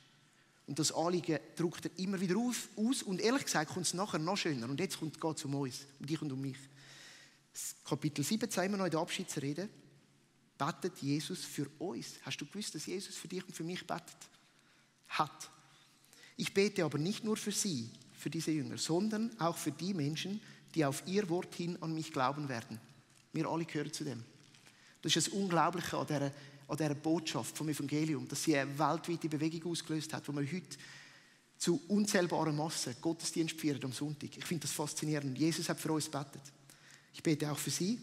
Und 0.66 0.78
das 0.78 0.92
Anliegen 0.92 1.38
druckt 1.56 1.86
er 1.86 1.98
immer 1.98 2.20
wieder 2.20 2.36
aus. 2.36 3.02
Und 3.02 3.20
ehrlich 3.20 3.44
gesagt 3.44 3.72
kommt 3.72 3.86
es 3.86 3.94
nachher 3.94 4.18
noch 4.18 4.36
schöner. 4.36 4.68
Und 4.68 4.78
jetzt 4.78 5.00
geht 5.00 5.36
es 5.36 5.44
um 5.44 5.54
uns, 5.54 5.86
um 5.98 6.06
dich 6.06 6.20
und 6.20 6.30
um 6.30 6.40
mich. 6.40 6.58
Kapitel 7.84 8.24
17, 8.24 8.64
immer 8.64 8.76
noch 8.76 8.84
in 8.84 8.90
der 8.90 9.00
Abschiedsrede, 9.00 9.68
betet 10.56 10.98
Jesus 10.98 11.44
für 11.44 11.68
uns. 11.78 12.14
Hast 12.22 12.38
du 12.40 12.46
gewusst, 12.46 12.74
dass 12.74 12.86
Jesus 12.86 13.16
für 13.16 13.28
dich 13.28 13.44
und 13.46 13.54
für 13.54 13.64
mich 13.64 13.86
betet? 13.86 14.16
Hat. 15.08 15.50
Ich 16.36 16.52
bete 16.52 16.84
aber 16.84 16.98
nicht 16.98 17.24
nur 17.24 17.36
für 17.36 17.50
sie, 17.50 17.90
für 18.18 18.30
diese 18.30 18.50
Jünger, 18.50 18.76
sondern 18.76 19.30
auch 19.40 19.56
für 19.56 19.70
die 19.70 19.94
Menschen, 19.94 20.40
die 20.74 20.84
auf 20.84 21.02
ihr 21.06 21.28
Wort 21.28 21.54
hin 21.54 21.80
an 21.80 21.94
mich 21.94 22.12
glauben 22.12 22.48
werden. 22.48 22.78
Wir 23.32 23.48
alle 23.48 23.64
gehören 23.64 23.92
zu 23.92 24.04
dem. 24.04 24.22
Das 25.00 25.14
ist 25.14 25.28
das 25.28 25.34
Unglaubliche 25.34 25.96
an 25.96 26.06
dieser, 26.06 26.32
an 26.66 26.76
dieser 26.76 26.94
Botschaft 26.94 27.56
vom 27.56 27.68
Evangelium, 27.68 28.26
dass 28.26 28.42
sie 28.42 28.56
eine 28.56 28.78
weltweite 28.78 29.28
Bewegung 29.28 29.70
ausgelöst 29.70 30.12
hat, 30.12 30.26
wo 30.28 30.32
wir 30.32 30.42
heute 30.42 30.76
zu 31.56 31.80
unzählbaren 31.88 32.56
Massen 32.56 32.96
Gottesdienst 33.00 33.60
feiern 33.60 33.82
am 33.84 33.92
Sonntag. 33.92 34.36
Ich 34.36 34.44
finde 34.44 34.62
das 34.62 34.72
faszinierend. 34.72 35.38
Jesus 35.38 35.68
hat 35.68 35.80
für 35.80 35.92
uns 35.92 36.08
betet. 36.08 36.42
Ich 37.14 37.22
bete 37.22 37.50
auch 37.50 37.58
für 37.58 37.70
sie. 37.70 37.98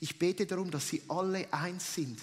Ich 0.00 0.18
bete 0.18 0.46
darum, 0.46 0.70
dass 0.70 0.88
sie 0.88 1.02
alle 1.08 1.52
eins 1.52 1.94
sind. 1.94 2.20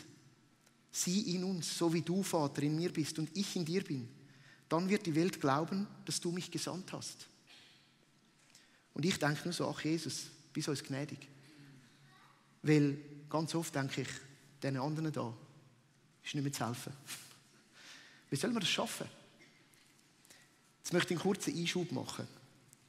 Sie 0.92 1.36
in 1.36 1.44
uns, 1.44 1.76
so 1.78 1.92
wie 1.92 2.02
du, 2.02 2.22
Vater, 2.22 2.62
in 2.64 2.76
mir 2.76 2.92
bist 2.92 3.18
und 3.18 3.30
ich 3.36 3.56
in 3.56 3.66
dir 3.66 3.84
bin 3.84 4.08
dann 4.70 4.90
wird 4.90 5.06
die 5.06 5.16
Welt 5.16 5.40
glauben, 5.40 5.88
dass 6.06 6.20
du 6.20 6.32
mich 6.32 6.50
gesandt 6.52 6.92
hast. 6.94 7.28
Und 8.94 9.06
ich 9.06 9.18
denke 9.18 9.42
nur 9.44 9.54
so, 9.54 9.68
ach 9.68 9.84
Jesus, 9.84 10.28
bist 10.52 10.70
uns 10.70 10.84
gnädig. 10.84 11.28
Weil 12.62 12.98
ganz 13.30 13.54
oft 13.56 13.74
denke 13.76 14.02
ich, 14.02 14.08
den 14.62 14.78
anderen 14.78 15.12
da 15.12 15.34
ist 16.24 16.36
nicht 16.36 16.44
mehr 16.44 16.54
zu 16.54 16.66
helfen. 16.66 16.94
Wie 18.30 18.36
sollen 18.36 18.54
wir 18.54 18.62
das 18.62 18.70
schaffen? 18.70 19.08
Jetzt 20.80 20.94
möchte 20.94 21.14
ich 21.14 21.20
einen 21.20 21.24
kurzen 21.24 21.58
Einschub 21.58 21.92
machen. 21.92 22.28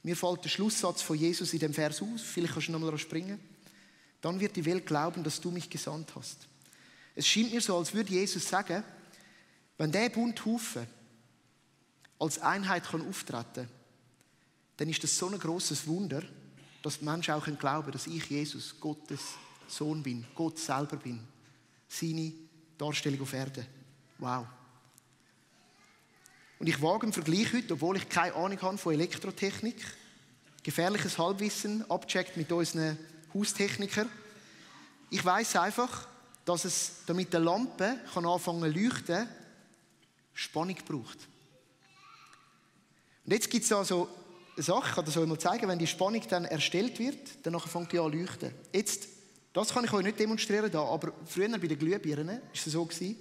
Mir 0.03 0.15
fällt 0.15 0.43
der 0.43 0.49
Schlusssatz 0.49 1.01
von 1.01 1.17
Jesus 1.17 1.53
in 1.53 1.59
dem 1.59 1.73
Vers 1.73 2.01
aus. 2.01 2.21
Vielleicht 2.21 2.53
kannst 2.53 2.67
du 2.67 2.71
noch 2.73 2.79
mal 2.79 2.97
springen. 2.97 3.39
Dann 4.21 4.39
wird 4.39 4.55
die 4.55 4.65
Welt 4.65 4.85
glauben, 4.85 5.23
dass 5.23 5.41
du 5.41 5.51
mich 5.51 5.69
gesandt 5.69 6.15
hast. 6.15 6.47
Es 7.15 7.27
scheint 7.27 7.53
mir 7.53 7.61
so, 7.61 7.77
als 7.77 7.93
würde 7.93 8.11
Jesus 8.11 8.47
sagen, 8.47 8.83
wenn 9.77 9.91
der 9.91 10.09
Bundhaufen 10.09 10.87
als 12.19 12.39
Einheit 12.39 12.85
kann 12.85 13.07
auftreten 13.07 13.67
dann 14.77 14.89
ist 14.89 15.03
das 15.03 15.17
so 15.17 15.27
ein 15.27 15.39
großes 15.39 15.87
Wunder, 15.87 16.21
dass 16.81 16.99
die 16.99 17.05
Menschen 17.05 17.33
auch 17.33 17.45
glauben 17.45 17.59
können, 17.59 17.91
dass 17.91 18.07
ich 18.07 18.29
Jesus, 18.29 18.75
Gottes 18.79 19.21
Sohn 19.67 20.03
bin, 20.03 20.25
Gott 20.35 20.59
selber 20.59 20.97
bin. 20.97 21.19
Seine 21.87 22.33
Darstellung 22.77 23.21
auf 23.21 23.33
Erde. 23.33 23.65
Wow. 24.17 24.45
Und 26.59 26.67
ich 26.67 26.81
wage 26.81 27.07
im 27.07 27.13
Vergleich 27.13 27.53
heute, 27.53 27.73
obwohl 27.73 27.97
ich 27.97 28.09
keine 28.09 28.35
Ahnung 28.35 28.61
habe 28.61 28.77
von 28.77 28.93
Elektrotechnik, 28.93 29.77
gefährliches 30.63 31.17
Halbwissen, 31.17 31.89
abcheckt 31.89 32.37
mit 32.37 32.51
unseren 32.51 32.97
Haustechnikern. 33.33 34.09
Ich 35.09 35.23
weiß 35.23 35.55
einfach, 35.57 36.07
dass 36.43 36.65
es, 36.65 37.03
damit 37.05 37.35
eine 37.35 37.45
Lampe 37.45 37.99
kann 38.13 38.25
anfangen 38.25 38.73
zu 38.73 38.79
leuchten, 38.79 39.27
Spannung 40.33 40.77
braucht. 40.87 41.27
Und 43.25 43.31
jetzt 43.31 43.49
gibt 43.49 43.65
es 43.65 43.71
also 43.71 44.07
eine 44.55 44.63
Sache, 44.63 44.99
ich 44.99 45.05
das 45.05 45.17
euch 45.17 45.27
mal 45.27 45.39
zeigen, 45.39 45.67
wenn 45.67 45.79
die 45.79 45.87
Spannung 45.87 46.21
dann 46.29 46.45
erstellt 46.45 46.99
wird, 46.99 47.17
dann 47.43 47.59
fängt 47.59 47.91
die 47.91 47.99
an 47.99 48.11
zu 48.11 48.17
leuchten. 48.17 48.51
Jetzt, 48.73 49.07
das 49.51 49.73
kann 49.73 49.85
ich 49.85 49.93
euch 49.93 50.03
nicht 50.03 50.19
demonstrieren 50.19 50.71
da, 50.71 50.83
aber 50.83 51.13
früher 51.25 51.49
bei 51.49 51.67
den 51.67 51.79
Glühbirnen 51.79 52.27
war 52.27 52.41
es 52.53 52.63
so 52.65 52.85
gewesen, 52.85 53.17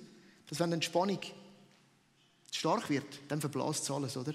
dass 0.49 0.61
wenn 0.61 0.70
dann 0.70 0.80
die 0.80 0.87
Spannung 0.87 1.18
stark 2.52 2.88
wird, 2.90 3.06
dann 3.28 3.40
verblasst 3.40 3.84
es 3.84 3.90
alles, 3.90 4.16
oder? 4.16 4.34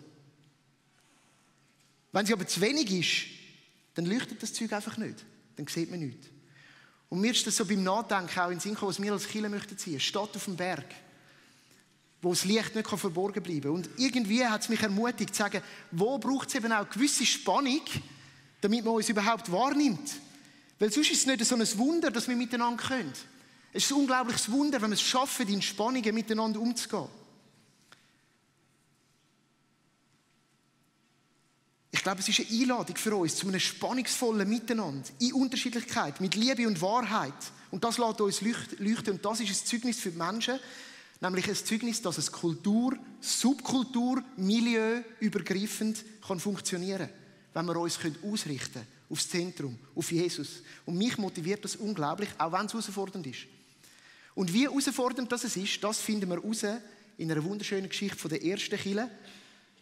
Wenn 2.12 2.26
sie 2.26 2.34
aber 2.34 2.48
zu 2.48 2.60
wenig 2.62 2.92
ist, 2.92 3.28
dann 3.94 4.06
leuchtet 4.06 4.42
das 4.42 4.54
Zeug 4.54 4.74
einfach 4.74 4.98
nicht. 4.98 5.24
Dann 5.56 5.68
sieht 5.68 5.92
man 5.92 6.00
nichts. 6.00 6.28
Und 7.10 7.22
mir 7.22 7.32
ist 7.32 7.46
das 7.46 7.58
so 7.58 7.66
beim 7.66 7.84
Nachdenken 7.84 8.40
auch 8.40 8.48
in 8.48 8.56
den 8.56 8.60
Sinn 8.60 8.74
gekommen, 8.74 8.90
was 8.90 9.02
wir 9.02 9.12
als 9.12 9.28
Kirche 9.28 9.50
möchten 9.50 9.78
ziehen. 9.78 10.00
Stadt 10.00 10.36
auf 10.36 10.46
dem 10.46 10.56
Berg 10.56 10.86
wo 12.22 12.32
das 12.32 12.46
Licht 12.46 12.76
nicht 12.76 12.88
verborgen 12.88 13.42
bleiben 13.42 13.62
kann. 13.62 13.72
Und 13.72 13.90
irgendwie 13.98 14.46
hat 14.46 14.62
es 14.62 14.70
mich 14.70 14.82
ermutigt 14.82 15.34
zu 15.34 15.44
sagen, 15.44 15.62
wo 15.92 16.18
braucht 16.18 16.50
es 16.50 16.56
eben 16.56 16.72
auch 16.72 16.90
gewisse 16.90 17.26
Spannung, 17.26 17.82
damit 18.62 18.84
man 18.84 18.96
uns 18.96 19.10
überhaupt 19.10 19.52
wahrnimmt. 19.52 20.12
Weil 20.80 20.92
sonst 20.92 21.12
ist 21.12 21.20
es 21.20 21.26
nicht 21.26 21.46
so 21.46 21.56
ein 21.56 21.78
Wunder, 21.78 22.12
dass 22.12 22.28
wir 22.28 22.36
miteinander 22.36 22.84
können. 22.84 23.14
Es 23.72 23.86
ist 23.86 23.92
ein 23.92 23.98
unglaubliches 24.00 24.52
Wunder, 24.52 24.82
wenn 24.82 24.90
wir 24.90 24.96
es 24.96 25.02
schaffen, 25.02 25.48
in 25.48 25.62
Spannungen 25.62 26.14
miteinander 26.14 26.60
umzugehen. 26.60 27.08
Ich 31.92 32.04
glaube, 32.04 32.20
es 32.22 32.30
ist 32.30 32.40
eine 32.40 32.62
Einladung 32.62 32.96
für 32.96 33.16
uns 33.16 33.36
zu 33.36 33.48
einem 33.48 33.60
spannungsvollen 33.60 34.48
Miteinander, 34.48 35.10
in 35.20 35.34
Unterschiedlichkeit, 35.34 36.22
mit 36.22 36.36
Liebe 36.36 36.68
und 36.68 36.82
Wahrheit. 36.82 37.34
Und 37.72 37.84
das 37.84 37.98
lässt 37.98 38.22
uns 38.22 38.42
leuchten. 38.42 39.16
Und 39.16 39.26
das 39.26 39.40
ist 39.40 39.50
ein 39.50 39.66
Zeugnis 39.68 40.00
für 40.00 40.12
die 40.12 40.18
Menschen, 40.18 40.60
Nämlich 41.22 41.50
ein 41.50 41.56
Zeugnis, 41.56 42.02
dass 42.02 42.18
es 42.18 42.32
Kultur, 42.32 42.98
Subkultur, 43.20 44.24
Milieu 44.38 45.02
übergreifend 45.20 46.04
kann 46.26 46.40
funktionieren 46.40 47.10
wenn 47.54 47.66
wir 47.66 47.78
uns 47.78 48.00
ausrichten 48.24 48.74
können 48.74 48.88
aufs 49.10 49.28
Zentrum, 49.28 49.78
auf 49.96 50.12
Jesus. 50.12 50.62
Und 50.86 50.98
mich 50.98 51.18
motiviert 51.18 51.64
das 51.66 51.76
unglaublich, 51.76 52.30
auch 52.38 52.52
wenn 52.52 52.66
es 52.66 52.74
herausfordernd 52.74 53.26
ist. 53.26 53.48
Und 54.36 54.54
wie 54.54 54.64
herausfordernd 54.64 55.32
das 55.32 55.44
ist, 55.44 55.84
das 55.84 56.00
finden 56.00 56.30
wir 56.30 56.38
heraus 56.38 56.64
in 57.18 57.32
einer 57.32 57.44
wunderschönen 57.44 57.90
Geschichte 57.90 58.18
von 58.18 58.30
der 58.30 58.44
ersten 58.44 58.78
Kille, 58.78 59.10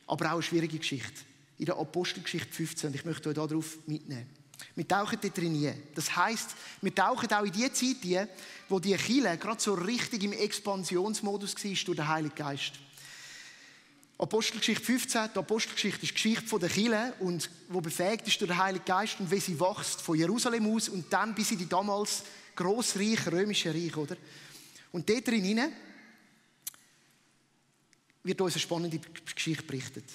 aber 0.08 0.28
auch 0.28 0.34
eine 0.36 0.44
schwierige 0.44 0.78
Geschichte. 0.78 1.22
In 1.60 1.66
der 1.66 1.78
Apostelgeschichte 1.78 2.54
15. 2.54 2.88
Und 2.90 2.96
ich 2.96 3.06
möchte 3.06 3.30
euch 3.30 3.36
darauf 3.36 3.78
mitnehmen. 3.86 4.28
Wir 4.76 4.88
tauchen 4.88 5.18
dort 5.22 5.38
drin 5.38 5.74
Das 5.96 6.16
heisst, 6.16 6.56
wir 6.82 6.94
tauchen 6.94 7.32
auch 7.32 7.44
in 7.44 7.52
die 7.52 7.72
Zeit 7.72 7.98
ein, 8.04 8.30
wo 8.70 8.80
die 8.80 8.96
Kirche 8.96 9.38
gerade 9.38 9.62
so 9.62 9.74
richtig 9.74 10.24
im 10.24 10.34
Expansionsmodus 10.34 11.56
war 11.56 11.62
durch 11.64 11.84
den 11.84 12.08
Heiligen 12.08 12.36
Geist. 12.36 12.74
Apostelgeschichte 14.20 14.84
15, 14.84 15.30
die 15.34 15.40
Apostelgeschichte 15.40 16.02
ist 16.02 16.10
die 16.10 16.14
Geschichte 16.14 16.60
der 16.60 16.70
Kirche 16.70 17.14
und 17.20 17.50
wo 17.70 17.82
befähigt 17.82 18.28
ist 18.28 18.42
durch 18.42 18.50
den 18.50 18.58
Heiligen 18.58 18.86
Geist 18.86 19.20
und 19.20 19.30
wie 19.30 19.40
sie 19.40 19.60
wächst 19.60 20.02
von 20.02 20.18
Jerusalem 20.18 20.74
aus 20.74 20.90
und 20.90 21.12
dann 21.14 21.36
bis 21.36 21.52
in 21.52 21.60
die 21.60 21.70
damals 21.70 22.24
Grossreich, 22.56 23.28
römische 23.28 23.72
Reich, 23.72 23.96
oder? 23.96 24.18
Und 24.92 25.08
dort 25.08 25.28
drin 25.28 25.72
wird 28.24 28.42
uns 28.42 28.54
eine 28.54 28.62
spannende 28.62 29.00
Geschichte 29.36 29.64
berichtet. 29.64 30.06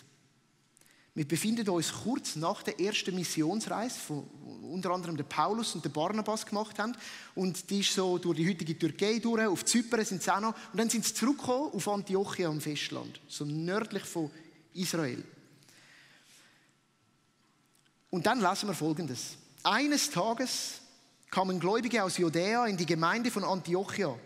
Wir 1.14 1.28
befinden 1.28 1.69
uns 1.69 1.92
kurz 1.92 2.37
nach 2.37 2.62
der 2.62 2.81
ersten 2.81 3.14
Missionsreise, 3.14 3.99
die 4.09 4.66
unter 4.66 4.90
anderem 4.90 5.14
der 5.14 5.25
Paulus 5.25 5.75
und 5.75 5.85
der 5.85 5.90
Barnabas 5.90 6.47
gemacht 6.47 6.78
haben. 6.78 6.97
Und 7.35 7.69
die 7.69 7.81
ist 7.81 7.95
so 7.95 8.16
durch 8.16 8.38
die 8.38 8.49
heutige 8.49 8.78
Türkei 8.78 9.19
durch, 9.19 9.47
auf 9.47 9.64
Zypern 9.64 10.04
sind 10.07 10.23
sie 10.23 10.35
auch 10.35 10.40
noch. 10.40 10.54
Und 10.73 10.78
dann 10.78 10.88
sind 10.88 11.04
sie 11.04 11.12
zurückgekommen 11.12 11.71
auf 11.75 11.87
Antiochia 11.87 12.49
am 12.49 12.62
Festland, 12.62 13.21
so 13.28 13.45
nördlich 13.45 14.04
von 14.04 14.31
Israel. 14.73 15.23
Und 18.09 18.25
dann 18.25 18.40
lesen 18.40 18.69
wir 18.69 18.75
Folgendes. 18.75 19.37
Eines 19.62 20.11
Tages 20.11 20.81
kamen 21.31 21.61
Gläubige 21.61 22.02
aus 22.02 22.16
Judäa 22.16 22.66
in 22.66 22.76
die 22.76 22.87
Gemeinde 22.87 23.31
von 23.31 23.45
Antiochia. 23.45 24.19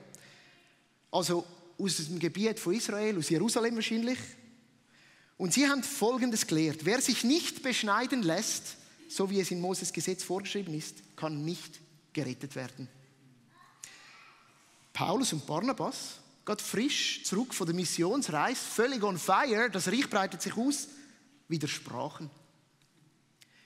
Also 1.10 1.44
aus 1.78 1.96
dem 1.96 2.20
Gebiet 2.20 2.60
von 2.60 2.74
Israel, 2.74 3.18
aus 3.18 3.28
Jerusalem 3.28 3.74
wahrscheinlich, 3.74 4.18
und 5.38 5.52
sie 5.52 5.68
haben 5.68 5.82
Folgendes 5.82 6.46
gelehrt. 6.46 6.84
Wer 6.84 7.00
sich 7.00 7.24
nicht 7.24 7.62
beschneiden 7.62 8.22
lässt, 8.22 8.76
so 9.08 9.30
wie 9.30 9.40
es 9.40 9.50
in 9.50 9.60
Moses 9.60 9.92
Gesetz 9.92 10.22
vorgeschrieben 10.22 10.74
ist, 10.74 11.16
kann 11.16 11.44
nicht 11.44 11.80
gerettet 12.12 12.54
werden. 12.56 12.88
Paulus 14.92 15.32
und 15.34 15.46
Barnabas, 15.46 16.18
gerade 16.44 16.62
frisch 16.62 17.22
zurück 17.24 17.52
von 17.52 17.66
der 17.66 17.76
Missionsreise, 17.76 18.60
völlig 18.60 19.02
on 19.02 19.18
fire, 19.18 19.68
das 19.70 19.88
Reich 19.88 20.08
breitet 20.08 20.40
sich 20.40 20.56
aus, 20.56 20.88
widersprachen. 21.48 22.30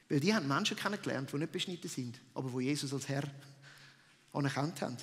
Weil 0.09 0.19
die 0.19 0.35
haben 0.35 0.49
Menschen 0.49 0.77
kennengelernt, 0.77 1.33
die 1.33 1.39
nicht 1.39 1.53
beschnitten 1.53 1.89
sind, 1.89 2.21
aber 2.35 2.53
wo 2.53 2.59
Jesus 2.59 2.93
als 2.93 3.09
Herr 3.09 3.23
anerkannt 4.33 4.83
haben. 4.83 4.97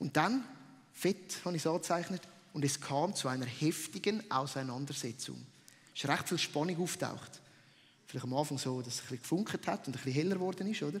Und 0.00 0.16
dann, 0.16 0.44
fett 0.92 1.38
habe 1.44 1.56
ich 1.56 1.62
es 1.62 1.66
angezeichnet, 1.66 2.22
und 2.52 2.64
es 2.64 2.80
kam 2.80 3.14
zu 3.14 3.28
einer 3.28 3.46
heftigen 3.46 4.28
Auseinandersetzung 4.30 5.46
ist 5.94 6.08
recht 6.08 6.28
viel 6.28 6.38
Spannung 6.38 6.82
auftaucht. 6.82 7.40
Vielleicht 8.06 8.24
am 8.24 8.34
Anfang 8.34 8.58
so, 8.58 8.82
dass 8.82 8.94
es 8.94 9.00
ein 9.00 9.02
bisschen 9.02 9.22
gefunkert 9.22 9.66
hat 9.66 9.86
und 9.86 9.94
ein 9.94 10.02
bisschen 10.02 10.12
heller 10.12 10.34
geworden 10.34 10.66
ist, 10.66 10.82
oder? 10.82 11.00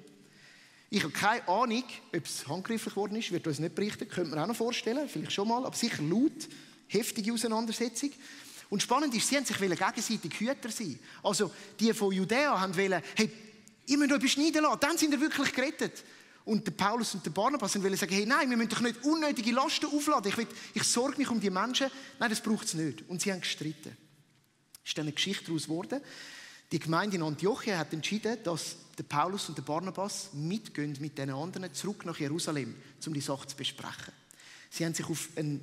Ich 0.88 1.02
habe 1.02 1.12
keine 1.12 1.48
Ahnung, 1.48 1.84
ob 2.14 2.26
es 2.26 2.46
handgreiflich 2.46 2.94
geworden 2.94 3.16
ist, 3.16 3.32
wird 3.32 3.46
uns 3.46 3.58
nicht 3.58 3.74
berichten, 3.74 4.08
könnte 4.08 4.30
man 4.30 4.40
auch 4.40 4.46
noch 4.46 4.56
vorstellen, 4.56 5.08
vielleicht 5.08 5.32
schon 5.32 5.48
mal, 5.48 5.64
aber 5.64 5.76
sicher 5.76 6.02
laut, 6.02 6.48
heftige 6.88 7.32
Auseinandersetzung. 7.32 8.10
Und 8.68 8.82
spannend 8.82 9.14
ist, 9.14 9.28
sie 9.28 9.36
haben 9.36 9.44
sich 9.44 9.58
gegenseitig 9.58 10.38
Hüter 10.38 10.70
sein. 10.70 10.98
Also 11.22 11.50
die 11.80 11.92
von 11.92 12.12
Judäa 12.12 12.58
haben 12.60 12.76
wollen, 12.76 13.02
hey, 13.14 13.30
ihr 13.86 13.98
müsst 13.98 14.12
euch 14.12 14.20
beschneiden 14.20 14.62
lassen, 14.62 14.80
dann 14.80 14.98
sind 14.98 15.12
ihr 15.12 15.20
wirklich 15.20 15.52
gerettet. 15.52 16.04
Und 16.44 16.66
der 16.66 16.72
Paulus 16.72 17.14
und 17.14 17.24
der 17.24 17.30
Barnabas 17.30 17.80
wollen 17.82 17.96
sagen, 17.96 18.14
hey, 18.14 18.26
nein, 18.26 18.50
wir 18.50 18.56
müssen 18.56 18.70
doch 18.70 18.80
nicht 18.80 19.04
unnötige 19.04 19.52
Lasten 19.52 19.86
aufladen. 19.86 20.30
Ich, 20.30 20.36
will, 20.36 20.46
ich 20.74 20.82
sorge 20.82 21.18
mich 21.18 21.28
um 21.30 21.40
die 21.40 21.50
Menschen. 21.50 21.90
Nein, 22.18 22.30
das 22.30 22.40
braucht 22.40 22.66
es 22.66 22.74
nicht. 22.74 23.08
Und 23.08 23.20
sie 23.20 23.32
haben 23.32 23.40
gestritten 23.40 23.96
ist 24.84 24.96
dann 24.96 25.04
eine 25.04 25.12
Geschichte 25.12 25.46
daraus 25.46 25.64
geworden. 25.64 26.00
Die 26.70 26.78
Gemeinde 26.78 27.16
in 27.16 27.22
Antiochia 27.22 27.78
hat 27.78 27.92
entschieden, 27.92 28.38
dass 28.44 28.76
der 28.96 29.04
Paulus 29.04 29.48
und 29.48 29.58
der 29.58 29.62
Barnabas 29.62 30.30
mitgehen 30.32 30.96
mit 31.00 31.18
den 31.18 31.30
anderen 31.30 31.72
zurück 31.74 32.04
nach 32.06 32.18
Jerusalem, 32.18 32.74
um 33.06 33.14
die 33.14 33.20
Sache 33.20 33.46
zu 33.46 33.56
besprechen. 33.56 34.12
Sie 34.70 34.84
haben 34.84 34.94
sich 34.94 35.06
auf 35.06 35.28
einen 35.36 35.62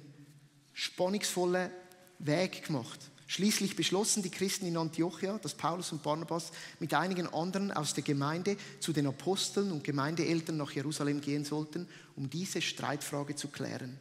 spannungsvollen 0.73 1.71
Weg 2.19 2.65
gemacht. 2.65 2.99
Schließlich 3.27 3.75
beschlossen 3.75 4.23
die 4.23 4.31
Christen 4.31 4.65
in 4.65 4.77
Antiochia, 4.77 5.37
dass 5.37 5.53
Paulus 5.53 5.91
und 5.91 6.01
Barnabas 6.01 6.51
mit 6.79 6.93
einigen 6.93 7.27
anderen 7.27 7.71
aus 7.71 7.93
der 7.93 8.03
Gemeinde 8.03 8.57
zu 8.79 8.91
den 8.91 9.05
Aposteln 9.05 9.71
und 9.71 9.83
Gemeindeeltern 9.83 10.57
nach 10.57 10.71
Jerusalem 10.71 11.21
gehen 11.21 11.45
sollten, 11.45 11.87
um 12.15 12.29
diese 12.29 12.61
Streitfrage 12.61 13.35
zu 13.35 13.49
klären. 13.49 13.99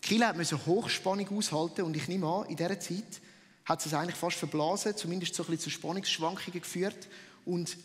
Kiel 0.00 0.24
musste 0.34 0.64
Hochspannung 0.64 1.28
aushalten 1.36 1.82
und 1.82 1.96
ich 1.96 2.08
nehme 2.08 2.26
an, 2.26 2.46
in 2.46 2.56
dieser 2.56 2.80
Zeit 2.80 3.20
hat 3.66 3.84
es 3.84 3.92
eigentlich 3.92 4.16
fast 4.16 4.38
verblasen, 4.38 4.96
zumindest 4.96 5.34
so 5.34 5.42
ein 5.42 5.50
bisschen 5.50 5.64
zu 5.64 5.70
Spannungsschwankungen 5.70 6.60
geführt 6.60 7.08
und 7.44 7.76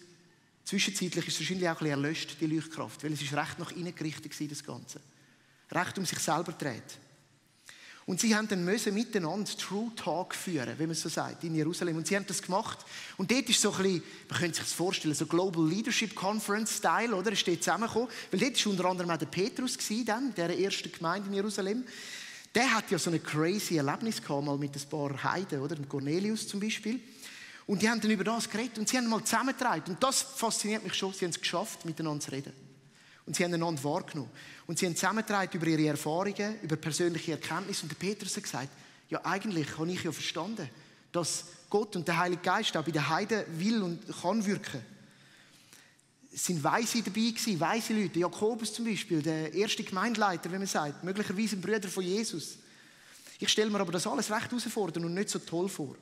zwischenzeitlich 0.64 1.28
ist 1.28 1.34
es 1.34 1.40
wahrscheinlich 1.42 1.68
auch 1.68 1.74
ein 1.74 1.78
bisschen 1.80 2.04
erlöscht, 2.04 2.38
die 2.40 2.46
Leuchtkraft, 2.46 3.04
weil 3.04 3.14
es 3.14 3.22
ist 3.22 3.34
recht 3.34 3.60
nach 3.60 3.72
innen 3.72 3.94
gerichtet 3.94 4.40
war, 4.40 4.48
das 4.48 4.64
Ganze. 4.64 5.02
Recht 5.72 5.98
um 5.98 6.06
sich 6.06 6.20
selber 6.20 6.52
dreht. 6.54 7.00
Und 8.06 8.20
sie 8.20 8.36
haben 8.36 8.48
dann 8.48 8.66
müssen 8.66 8.94
miteinander 8.94 9.50
True 9.58 9.92
Talk 9.96 10.36
führen, 10.36 10.78
wie 10.78 10.88
man 10.88 10.96
so 10.96 11.08
sagt, 11.08 11.44
in 11.44 11.56
Jerusalem. 11.56 11.98
Und 11.98 12.08
sie 12.08 12.16
haben 12.16 12.26
das 12.26 12.42
gemacht. 12.42 12.80
Und 13.18 13.32
dort 13.32 13.48
ist 13.48 13.62
so 13.62 13.72
ein 13.72 13.84
bisschen, 13.84 14.04
man 14.30 14.40
könnte 14.40 14.56
sich 14.56 14.66
das 14.66 14.74
vorstellen, 14.74 15.14
so 15.14 15.28
Global 15.28 15.68
Leadership 15.68 16.16
Conference 16.16 16.78
Style, 16.78 17.16
oder? 17.16 17.32
Es 17.32 17.40
steht 17.40 17.64
zusammengekommen. 17.64 18.10
Weil 18.32 18.40
dort 18.40 18.66
war 18.66 18.72
unter 18.72 18.86
anderem 18.86 19.12
auch 19.12 19.18
der 19.18 19.28
Petrus 19.28 19.78
gewesen, 19.78 20.06
dann, 20.06 20.36
der 20.36 20.60
ersten 20.60 20.92
Gemeinde 20.92 21.28
in 21.30 21.36
Jerusalem. 21.36 21.86
Der 22.54 22.74
hat 22.74 22.92
ja 22.92 23.00
so 23.00 23.10
ein 23.10 23.24
crazy 23.24 23.78
Erlebnis 23.78 24.22
gehabt, 24.22 24.46
mal 24.46 24.58
mit 24.58 24.76
ein 24.76 24.90
paar 24.90 25.24
Heiden, 25.24 25.62
oder? 25.62 25.78
Mit 25.78 25.88
Cornelius 25.88 26.48
zum 26.48 26.60
Beispiel. 26.60 27.00
Und 27.68 27.82
die 27.82 27.90
haben 27.90 28.02
dann 28.02 28.12
über 28.12 28.26
das 28.26 28.50
geredet 28.50 28.78
und 28.80 28.90
sie 28.90 28.98
haben 28.98 29.08
mal 29.08 29.24
zusammengetragen. 29.24 29.94
Und 29.94 30.04
das 30.04 30.22
fasziniert 30.22 30.84
mich 30.84 30.94
schon. 30.94 31.14
Sie 31.14 31.24
haben 31.24 31.32
es 31.32 31.40
geschafft, 31.40 31.86
miteinander 31.86 32.20
zu 32.20 32.32
reden. 32.32 32.52
Und 33.26 33.36
sie 33.36 33.46
haben 33.46 33.54
einander 33.54 33.82
wahrgenommen. 33.84 34.32
Und 34.68 34.80
sie 34.80 34.86
haben 34.86 34.96
zusammengetragen 34.96 35.56
über 35.56 35.68
ihre 35.68 35.88
Erfahrungen, 35.88 36.60
über 36.62 36.76
persönliche 36.76 37.34
Erkenntnisse. 37.34 37.84
Und 37.84 37.90
der 37.90 37.96
Petrus 37.96 38.36
hat 38.36 38.44
gesagt, 38.44 38.70
ja, 39.10 39.24
eigentlich 39.24 39.78
habe 39.78 39.92
ich 39.92 40.04
ja 40.04 40.12
verstanden, 40.12 40.70
dass 41.12 41.46
Gott 41.70 41.96
und 41.96 42.08
der 42.08 42.18
Heilige 42.18 42.42
Geist 42.42 42.76
auch 42.76 42.84
bei 42.84 42.92
den 42.92 43.08
Heiden 43.08 43.44
will 43.58 43.82
und 43.82 44.02
kann 44.22 44.46
wirken. 44.46 44.82
Es 46.34 46.46
sind 46.46 46.64
Weise 46.64 47.02
dabei 47.02 47.32
gewesen, 47.32 47.60
weise 47.60 47.94
Leute. 47.94 48.20
Jakobus 48.20 48.74
zum 48.74 48.86
Beispiel, 48.86 49.22
der 49.22 49.54
erste 49.54 49.84
Gemeindeleiter, 49.84 50.50
wenn 50.52 50.60
man 50.60 50.68
sagt, 50.68 51.04
möglicherweise 51.04 51.58
ein 51.58 51.62
Bruder 51.62 51.90
von 51.90 52.04
Jesus. 52.04 52.58
Ich 53.40 53.50
stelle 53.50 53.70
mir 53.70 53.80
aber 53.80 53.92
das 53.92 54.08
alles 54.08 54.32
recht 54.32 54.50
herausfordernd 54.50 55.06
und 55.06 55.14
nicht 55.14 55.30
so 55.30 55.40
toll 55.40 55.68
vor. 55.68 55.96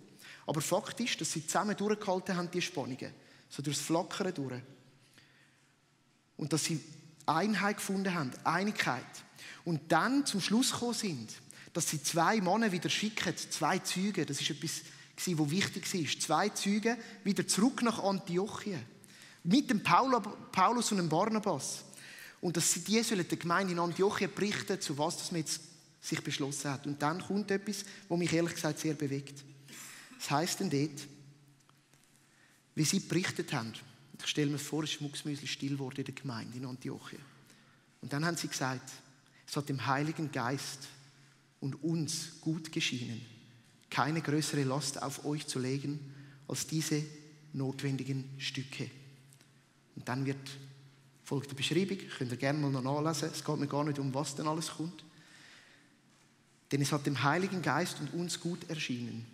Aber 0.45 0.61
Fakt 0.61 0.99
ist, 0.99 1.19
dass 1.19 1.31
sie 1.31 1.45
zusammen 1.45 1.75
durchgehalten 1.75 2.35
haben, 2.35 2.51
die 2.51 2.61
Spannungen. 2.61 3.11
So 3.49 3.63
durchs 3.63 3.81
Flackern 3.81 4.33
durch. 4.33 4.61
Und 6.37 6.53
dass 6.53 6.65
sie 6.65 6.79
Einheit 7.25 7.77
gefunden 7.77 8.13
haben, 8.13 8.31
Einigkeit. 8.43 9.03
Und 9.65 9.91
dann 9.91 10.25
zum 10.25 10.41
Schluss 10.41 10.71
gekommen 10.71 10.93
sind, 10.93 11.33
dass 11.73 11.89
sie 11.89 12.01
zwei 12.01 12.41
Männer 12.41 12.71
wieder 12.71 12.89
schicken, 12.89 13.33
zwei 13.37 13.79
Züge. 13.79 14.25
Das 14.25 14.41
ist 14.41 14.49
etwas, 14.49 14.81
was 15.15 15.51
wichtig 15.51 15.93
war. 15.93 16.19
Zwei 16.19 16.49
Züge 16.49 16.97
wieder 17.23 17.47
zurück 17.47 17.81
nach 17.81 18.03
Antiochien. 18.03 18.83
Mit 19.43 19.69
dem 19.69 19.81
Paulus 19.83 20.91
und 20.91 20.97
dem 20.97 21.09
Barnabas. 21.09 21.83
Und 22.41 22.55
dass 22.55 22.71
sie 22.71 22.81
die 22.81 23.01
sollen 23.03 23.27
der 23.27 23.37
Gemeinde 23.37 23.73
in 23.73 23.79
Antiochien 23.79 24.33
berichten, 24.33 24.79
zu 24.79 24.97
was 24.97 25.17
das 25.17 25.31
man 25.31 25.41
jetzt 25.41 25.61
sich 26.01 26.21
beschlossen 26.23 26.71
hat. 26.71 26.87
Und 26.87 27.01
dann 27.01 27.21
kommt 27.21 27.51
etwas, 27.51 27.83
was 28.07 28.17
mich 28.17 28.31
ehrlich 28.31 28.55
gesagt 28.55 28.79
sehr 28.79 28.93
bewegt. 28.93 29.43
Das 30.17 30.31
heisst 30.31 30.59
denn 30.59 30.69
dort, 30.69 31.07
wie 32.75 32.85
sie 32.85 32.99
berichtet 32.99 33.51
haben, 33.53 33.73
ich 34.21 34.27
stelle 34.27 34.51
mir 34.51 34.57
vor, 34.57 34.83
es 34.83 34.91
ist 34.91 35.01
mucksmüsli 35.01 35.47
still 35.47 35.71
geworden 35.71 35.99
in 35.99 36.05
der 36.05 36.13
Gemeinde 36.13 36.57
in 36.57 36.65
Antiochien. 36.65 37.21
Und 38.01 38.11
dann 38.13 38.25
haben 38.25 38.37
sie 38.37 38.47
gesagt, 38.47 38.91
es 39.47 39.55
hat 39.55 39.69
dem 39.69 39.85
Heiligen 39.85 40.31
Geist 40.31 40.87
und 41.61 41.83
uns 41.83 42.39
gut 42.41 42.71
geschienen, 42.71 43.25
keine 43.89 44.21
größere 44.21 44.63
Last 44.63 45.01
auf 45.01 45.25
euch 45.25 45.47
zu 45.47 45.59
legen 45.59 46.13
als 46.47 46.67
diese 46.67 47.03
notwendigen 47.53 48.29
Stücke. 48.37 48.89
Und 49.99 50.07
dann 50.07 50.25
wird 50.25 50.37
folgt 51.25 51.51
die 51.51 51.55
Beschreibung, 51.55 51.97
könnt 52.17 52.31
ihr 52.31 52.37
gerne 52.37 52.57
mal 52.57 52.71
noch 52.71 52.81
nachlesen. 52.81 53.29
Es 53.31 53.43
geht 53.43 53.57
mir 53.57 53.67
gar 53.67 53.83
nicht 53.83 53.99
um, 53.99 54.11
was 54.13 54.33
denn 54.33 54.47
alles 54.47 54.71
kommt. 54.71 55.03
Denn 56.71 56.81
es 56.81 56.91
hat 56.91 57.05
dem 57.05 57.21
Heiligen 57.21 57.61
Geist 57.61 57.99
und 57.99 58.13
uns 58.13 58.39
gut 58.39 58.67
erschienen, 58.69 59.25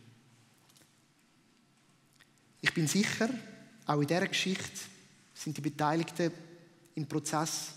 ich 2.62 2.74
bin 2.74 2.88
sicher, 2.88 3.30
auch 3.86 4.02
in 4.02 4.08
dieser 4.08 4.28
Geschichte 4.28 4.80
sind 5.36 5.56
die 5.56 5.62
Beteiligten 5.62 6.32
im 6.96 7.06
Prozess 7.06 7.74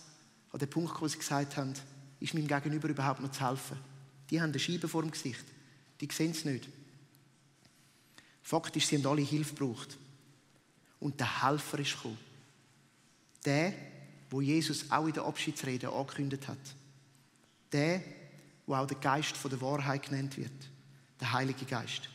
an 0.51 0.59
den 0.59 0.71
Punkt, 0.71 0.99
wo 0.99 1.07
sie 1.07 1.19
gesagt 1.19 1.59
haben, 1.59 1.75
ist 2.21 2.33
meinem 2.33 2.49
Gegenüber 2.49 2.89
überhaupt 2.89 3.21
noch 3.21 3.31
zu 3.31 3.47
helfen. 3.47 3.77
Die 4.31 4.41
haben 4.41 4.49
eine 4.49 4.59
Scheibe 4.59 4.89
vor 4.89 5.03
dem 5.03 5.11
Gesicht. 5.11 5.45
Die 6.01 6.09
sehen 6.11 6.31
es 6.31 6.47
nicht. 6.47 6.71
Fakt 8.43 8.75
ist, 8.77 8.89
sie 8.89 8.97
haben 8.97 9.07
alle 9.07 9.21
Hilfe 9.21 9.55
gebraucht. 9.55 9.99
Und 11.01 11.21
der 11.21 11.43
Helfer 11.43 11.79
ist 11.81 11.93
gekommen. 11.93 12.28
Der, 13.49 13.73
wo 14.29 14.43
Jesus 14.43 14.91
auch 14.91 15.07
in 15.07 15.15
der 15.15 15.25
Abschiedsrede 15.25 15.91
angekündigt 15.91 16.47
hat. 16.49 16.59
Der, 17.73 18.03
wo 18.67 18.75
auch 18.75 18.87
der 18.87 18.99
Geist 18.99 19.37
der 19.43 19.61
Wahrheit 19.63 20.03
genannt 20.03 20.37
wird. 20.37 20.53
Der 21.19 21.33
Heilige 21.33 21.65
Geist. 21.65 22.11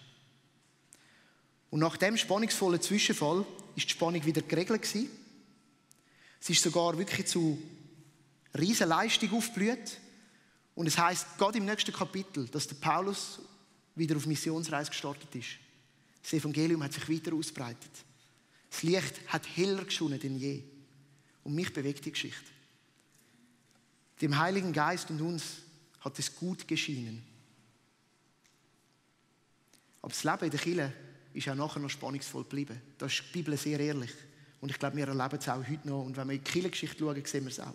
Und 1.72 1.80
nach 1.80 1.98
dem 1.98 2.18
spannungsvollen 2.18 2.80
Zwischenfall 2.80 3.44
ist 3.76 3.88
die 3.88 3.94
Spannung 3.94 4.24
wieder 4.24 4.44
geregelt 4.44 4.84
gewesen. 4.84 5.10
Es 6.40 6.52
ist 6.52 6.62
sogar 6.62 6.96
wirklich 7.00 7.26
zu 7.26 7.58
riesen 8.56 8.90
Leistung 8.90 9.34
aufgeblüht. 9.34 10.00
Und 10.76 10.86
es 10.86 11.00
heißt 11.00 11.40
gerade 11.40 11.58
im 11.58 11.66
nächsten 11.66 11.94
Kapitel, 11.94 12.48
dass 12.48 12.68
der 12.68 12.76
Paulus 12.76 13.40
wieder 13.96 14.18
auf 14.18 14.28
Missionsreise 14.28 14.92
gestartet 14.92 15.34
ist. 15.34 15.58
Das 16.22 16.34
Evangelium 16.34 16.84
hat 16.84 16.94
sich 16.94 17.10
weiter 17.10 17.34
ausbreitet. 17.34 17.92
Das 18.70 18.84
Licht 18.84 19.20
hat 19.30 19.48
heller 19.58 19.84
geschonen 19.84 20.20
denn 20.20 20.38
je. 20.38 20.73
Und 21.44 21.56
mich 21.56 21.74
bewegt 21.74 22.06
die 22.06 22.12
Geschichte. 22.12 22.52
Dem 24.22 24.38
Heiligen 24.38 24.72
Geist 24.72 25.10
und 25.10 25.22
uns 25.22 25.58
hat 26.00 26.18
es 26.20 26.36
gut 26.36 26.68
geschienen. 26.68 27.24
Aber 30.02 30.12
das 30.12 30.24
Leben 30.24 30.46
in 30.46 30.52
der 30.52 30.60
Kirche 30.60 30.94
ist 31.34 31.50
auch 31.50 31.56
nachher 31.56 31.80
noch 31.80 31.90
spannungsvoll 31.90 32.44
geblieben. 32.44 32.82
Da 32.98 33.06
ist 33.06 33.24
die 33.28 33.32
Bibel 33.34 33.58
sehr 33.58 33.80
ehrlich. 33.80 34.12
Und 34.62 34.70
ich 34.70 34.80
glaube, 34.80 34.98
wir 34.98 35.08
erleben 35.08 35.38
es 35.38 35.50
auch 35.50 35.68
heute 35.68 35.88
noch. 35.88 36.04
Und 36.04 36.16
wenn 36.16 36.28
wir 36.28 36.36
in 36.36 36.44
die 36.44 36.52
Kirchengeschichte 36.52 37.00
schauen, 37.00 37.26
sehen 37.26 37.44
wir 37.44 37.52
es 37.52 37.60
auch. 37.60 37.74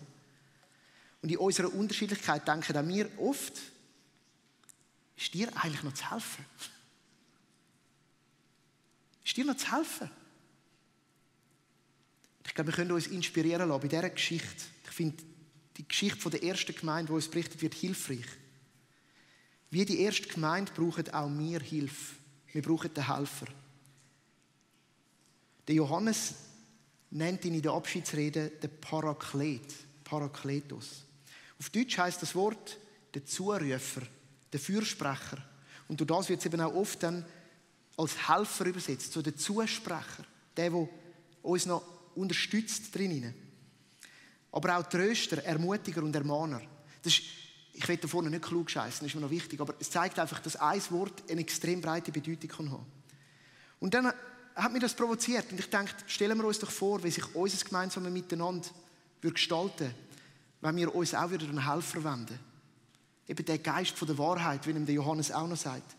Und 1.21 1.29
in 1.29 1.37
unserer 1.37 1.73
Unterschiedlichkeit 1.73 2.47
denken 2.47 2.77
auch 2.77 2.87
wir 2.87 3.09
oft, 3.19 3.53
ist 5.17 5.33
dir 5.33 5.49
eigentlich 5.57 5.83
noch 5.83 5.93
zu 5.93 6.09
helfen? 6.09 6.45
Ist 9.25 9.35
dir 9.35 9.45
noch 9.45 9.57
zu 9.57 9.71
helfen? 9.71 10.09
Glaube, 12.59 12.73
wir 12.73 12.75
können 12.75 12.91
uns 12.91 13.07
inspirieren 13.07 13.69
lassen 13.69 13.81
bei 13.83 13.87
dieser 13.87 14.09
Geschichte. 14.09 14.65
Ich 14.83 14.91
finde 14.91 15.23
die 15.77 15.87
Geschichte 15.87 16.19
von 16.19 16.29
der 16.29 16.43
ersten 16.43 16.75
Gemeinde, 16.75 17.07
die 17.07 17.15
uns 17.15 17.29
berichtet 17.29 17.61
wird, 17.61 17.73
hilfreich. 17.73 18.25
Wie 19.71 19.85
die 19.85 20.01
erste 20.01 20.27
Gemeinde 20.27 20.69
brauchen 20.73 21.07
auch 21.13 21.29
wir 21.29 21.61
Hilfe. 21.61 22.15
Wir 22.51 22.61
brauchen 22.61 22.93
den 22.93 23.07
Helfer. 23.07 23.45
Der 25.69 25.75
Johannes 25.75 26.33
nennt 27.11 27.45
ihn 27.45 27.53
in 27.53 27.61
der 27.61 27.71
Abschiedsrede 27.71 28.49
den 28.49 28.81
Paraklet, 28.81 29.73
Parakletos. 30.03 31.05
Auf 31.57 31.69
Deutsch 31.69 31.97
heißt 31.97 32.21
das 32.21 32.35
Wort 32.35 32.77
der 33.13 33.25
Zurufer, 33.25 34.01
der 34.51 34.59
Fürsprecher. 34.59 35.37
Und 35.87 36.01
durch 36.01 36.09
das 36.09 36.27
wird 36.27 36.41
es 36.41 36.45
eben 36.45 36.59
auch 36.59 36.75
oft 36.75 37.01
dann 37.03 37.23
als 37.95 38.27
Helfer 38.27 38.65
übersetzt, 38.65 39.13
so 39.13 39.21
der 39.21 39.37
Zusprecher, 39.37 40.25
der, 40.57 40.71
der 40.71 40.89
uns 41.41 41.65
noch 41.65 41.98
unterstützt 42.19 42.93
drinnen. 42.93 43.33
Aber 44.51 44.77
auch 44.77 44.83
Tröster, 44.83 45.43
Ermutiger 45.43 46.03
und 46.03 46.15
Ermahner. 46.15 46.61
Das 47.03 47.13
ist 47.13 47.23
ich 47.71 47.87
will 47.87 47.95
da 47.95 48.09
vorne 48.09 48.29
nicht 48.29 48.43
klug 48.43 48.69
scheißen, 48.69 48.99
das 48.99 49.07
ist 49.07 49.15
mir 49.15 49.21
noch 49.21 49.29
wichtig, 49.29 49.61
aber 49.61 49.73
es 49.79 49.89
zeigt 49.89 50.19
einfach, 50.19 50.41
dass 50.41 50.57
ein 50.57 50.81
Wort 50.89 51.23
eine 51.31 51.39
extrem 51.39 51.79
breite 51.79 52.11
Bedeutung 52.11 52.49
kann 52.49 52.71
haben. 52.71 52.85
Und 53.79 53.93
dann 53.93 54.11
hat 54.53 54.73
mich 54.73 54.81
das 54.81 54.93
provoziert 54.93 55.49
und 55.49 55.61
ich 55.61 55.69
denke, 55.69 55.93
stellen 56.05 56.37
wir 56.37 56.43
uns 56.43 56.59
doch 56.59 56.71
vor, 56.71 57.01
wie 57.05 57.11
sich 57.11 57.33
unser 57.33 57.63
gemeinsames 57.63 58.11
Miteinander 58.11 58.67
würde 59.21 59.35
gestalten 59.35 59.93
wenn 60.61 60.75
wir 60.75 60.93
uns 60.93 61.13
auch 61.13 61.31
wieder 61.31 61.47
einen 61.47 61.65
Helfer 61.71 62.03
wenden. 62.03 62.39
Eben 63.27 63.45
der 63.45 63.59
Geist 63.59 63.97
von 63.97 64.07
der 64.07 64.17
Wahrheit, 64.17 64.65
wie 64.65 64.71
ihm 64.71 64.85
der 64.85 64.95
Johannes 64.95 65.31
auch 65.31 65.47
noch 65.47 65.57
sagt. 65.57 65.95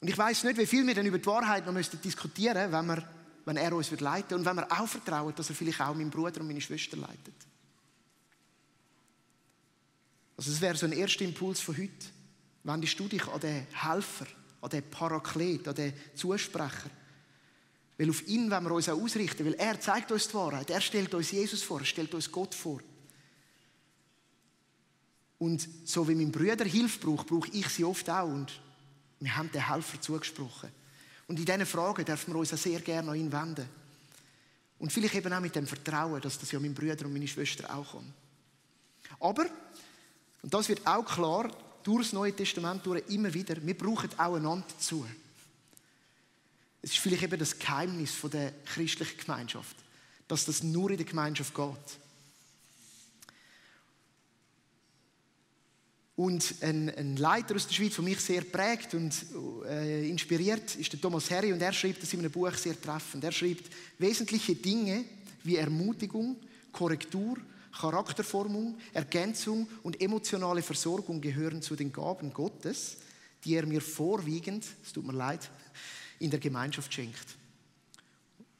Und 0.00 0.08
ich 0.08 0.16
weiß 0.18 0.44
nicht, 0.44 0.58
wie 0.58 0.66
viel 0.66 0.86
wir 0.86 0.94
dann 0.94 1.06
über 1.06 1.18
die 1.18 1.26
Wahrheit 1.26 1.66
noch 1.66 1.72
müssten 1.72 2.00
diskutieren, 2.00 2.70
wenn, 2.70 2.86
wir, 2.86 3.02
wenn 3.44 3.56
er 3.56 3.72
uns 3.74 3.90
wird 3.90 4.00
leiten 4.00 4.38
und 4.38 4.44
wenn 4.44 4.56
wir 4.56 4.70
auch 4.70 4.86
vertrauen, 4.86 5.34
dass 5.34 5.48
er 5.48 5.56
vielleicht 5.56 5.80
auch 5.80 5.94
meinen 5.94 6.10
Bruder 6.10 6.40
und 6.40 6.46
meine 6.46 6.60
Schwester 6.60 6.96
leitet. 6.96 7.34
Also 10.36 10.52
es 10.52 10.60
wäre 10.60 10.76
so 10.76 10.86
ein 10.86 10.92
erster 10.92 11.24
Impuls 11.24 11.60
von 11.60 11.76
heute. 11.76 12.06
Wendest 12.64 12.98
du 12.98 13.08
dich 13.08 13.26
an 13.26 13.40
den 13.40 13.66
Helfer, 13.72 14.26
an 14.60 14.70
den 14.70 14.88
Paraklet, 14.90 15.66
an 15.68 15.74
den 15.74 15.92
Zusprecher. 16.14 16.90
Weil 17.98 18.10
auf 18.10 18.26
ihn 18.26 18.50
wollen 18.50 18.64
wir 18.64 18.72
uns 18.72 18.88
auch 18.88 19.00
ausrichten, 19.00 19.44
weil 19.44 19.54
er 19.54 19.80
zeigt 19.80 20.10
uns 20.10 20.28
die 20.28 20.34
Wahrheit. 20.34 20.70
Er 20.70 20.80
stellt 20.80 21.14
uns 21.14 21.30
Jesus 21.30 21.62
vor, 21.62 21.80
er 21.80 21.86
stellt 21.86 22.14
uns 22.14 22.30
Gott 22.30 22.54
vor. 22.54 22.80
Und 25.38 25.68
so 25.84 26.06
wie 26.08 26.14
mein 26.14 26.30
Bruder 26.30 26.64
Hilfe 26.64 27.00
braucht, 27.00 27.26
brauche 27.26 27.50
ich 27.50 27.68
sie 27.68 27.84
oft 27.84 28.08
auch. 28.08 28.28
Und 28.28 28.60
wir 29.20 29.36
haben 29.36 29.50
den 29.50 29.68
Helfer 29.68 30.00
zugesprochen. 30.00 30.70
Und 31.28 31.38
in 31.38 31.44
diesen 31.44 31.66
Fragen 31.66 32.04
dürfen 32.04 32.34
wir 32.34 32.40
uns 32.40 32.52
auch 32.52 32.58
sehr 32.58 32.80
gerne 32.80 33.10
an 33.10 33.16
ihn 33.16 33.32
wenden. 33.32 33.68
Und 34.78 34.92
vielleicht 34.92 35.14
eben 35.14 35.32
auch 35.32 35.40
mit 35.40 35.54
dem 35.54 35.66
Vertrauen, 35.66 36.20
dass 36.20 36.38
das 36.38 36.50
ja 36.50 36.58
mein 36.58 36.74
Bruder 36.74 37.06
und 37.06 37.12
meine 37.12 37.28
Schwester 37.28 37.72
auch 37.74 37.92
kommen. 37.92 38.12
Aber 39.20 39.46
und 40.42 40.52
das 40.52 40.68
wird 40.68 40.86
auch 40.86 41.04
klar 41.04 41.50
durch 41.84 42.06
das 42.06 42.12
Neue 42.12 42.34
Testament 42.34 42.84
durch 42.84 43.02
immer 43.08 43.32
wieder. 43.32 43.64
Wir 43.64 43.78
brauchen 43.78 44.10
auch 44.18 44.34
einander 44.34 44.66
dazu. 44.68 45.06
Es 46.82 46.90
ist 46.90 46.98
vielleicht 46.98 47.22
eben 47.22 47.38
das 47.38 47.58
Geheimnis 47.58 48.12
der 48.24 48.52
christlichen 48.66 49.18
Gemeinschaft, 49.18 49.76
dass 50.26 50.44
das 50.44 50.64
nur 50.64 50.90
in 50.90 50.96
der 50.96 51.06
Gemeinschaft 51.06 51.54
geht. 51.54 52.01
Und 56.22 56.54
ein, 56.60 56.88
ein, 56.88 57.16
Leiter 57.16 57.56
aus 57.56 57.66
der 57.66 57.74
Schweiz, 57.74 57.96
der 57.96 58.04
mich 58.04 58.20
sehr 58.20 58.42
prägt 58.42 58.94
und 58.94 59.12
äh, 59.68 60.08
inspiriert, 60.08 60.76
ist 60.76 60.92
der 60.92 61.00
Thomas 61.00 61.28
Harry 61.32 61.52
und 61.52 61.60
er 61.60 61.72
schreibt 61.72 62.00
das 62.00 62.12
in 62.12 62.20
einem 62.20 62.30
Buch 62.30 62.54
sehr 62.54 62.80
treffend. 62.80 63.24
Er 63.24 63.32
schreibt, 63.32 63.64
wesentliche 63.98 64.54
Dinge 64.54 65.04
wie 65.42 65.56
Ermutigung, 65.56 66.36
Korrektur, 66.70 67.38
Charakterformung, 67.76 68.78
Ergänzung 68.92 69.66
und 69.82 70.00
emotionale 70.00 70.62
Versorgung 70.62 71.20
gehören 71.20 71.60
zu 71.60 71.74
den 71.74 71.92
Gaben 71.92 72.32
Gottes, 72.32 72.98
die 73.44 73.56
er 73.56 73.66
mir 73.66 73.80
vorwiegend, 73.80 74.64
es 74.84 74.92
tut 74.92 75.04
mir 75.04 75.14
leid, 75.14 75.50
in 76.20 76.30
der 76.30 76.38
Gemeinschaft 76.38 76.94
schenkt. 76.94 77.36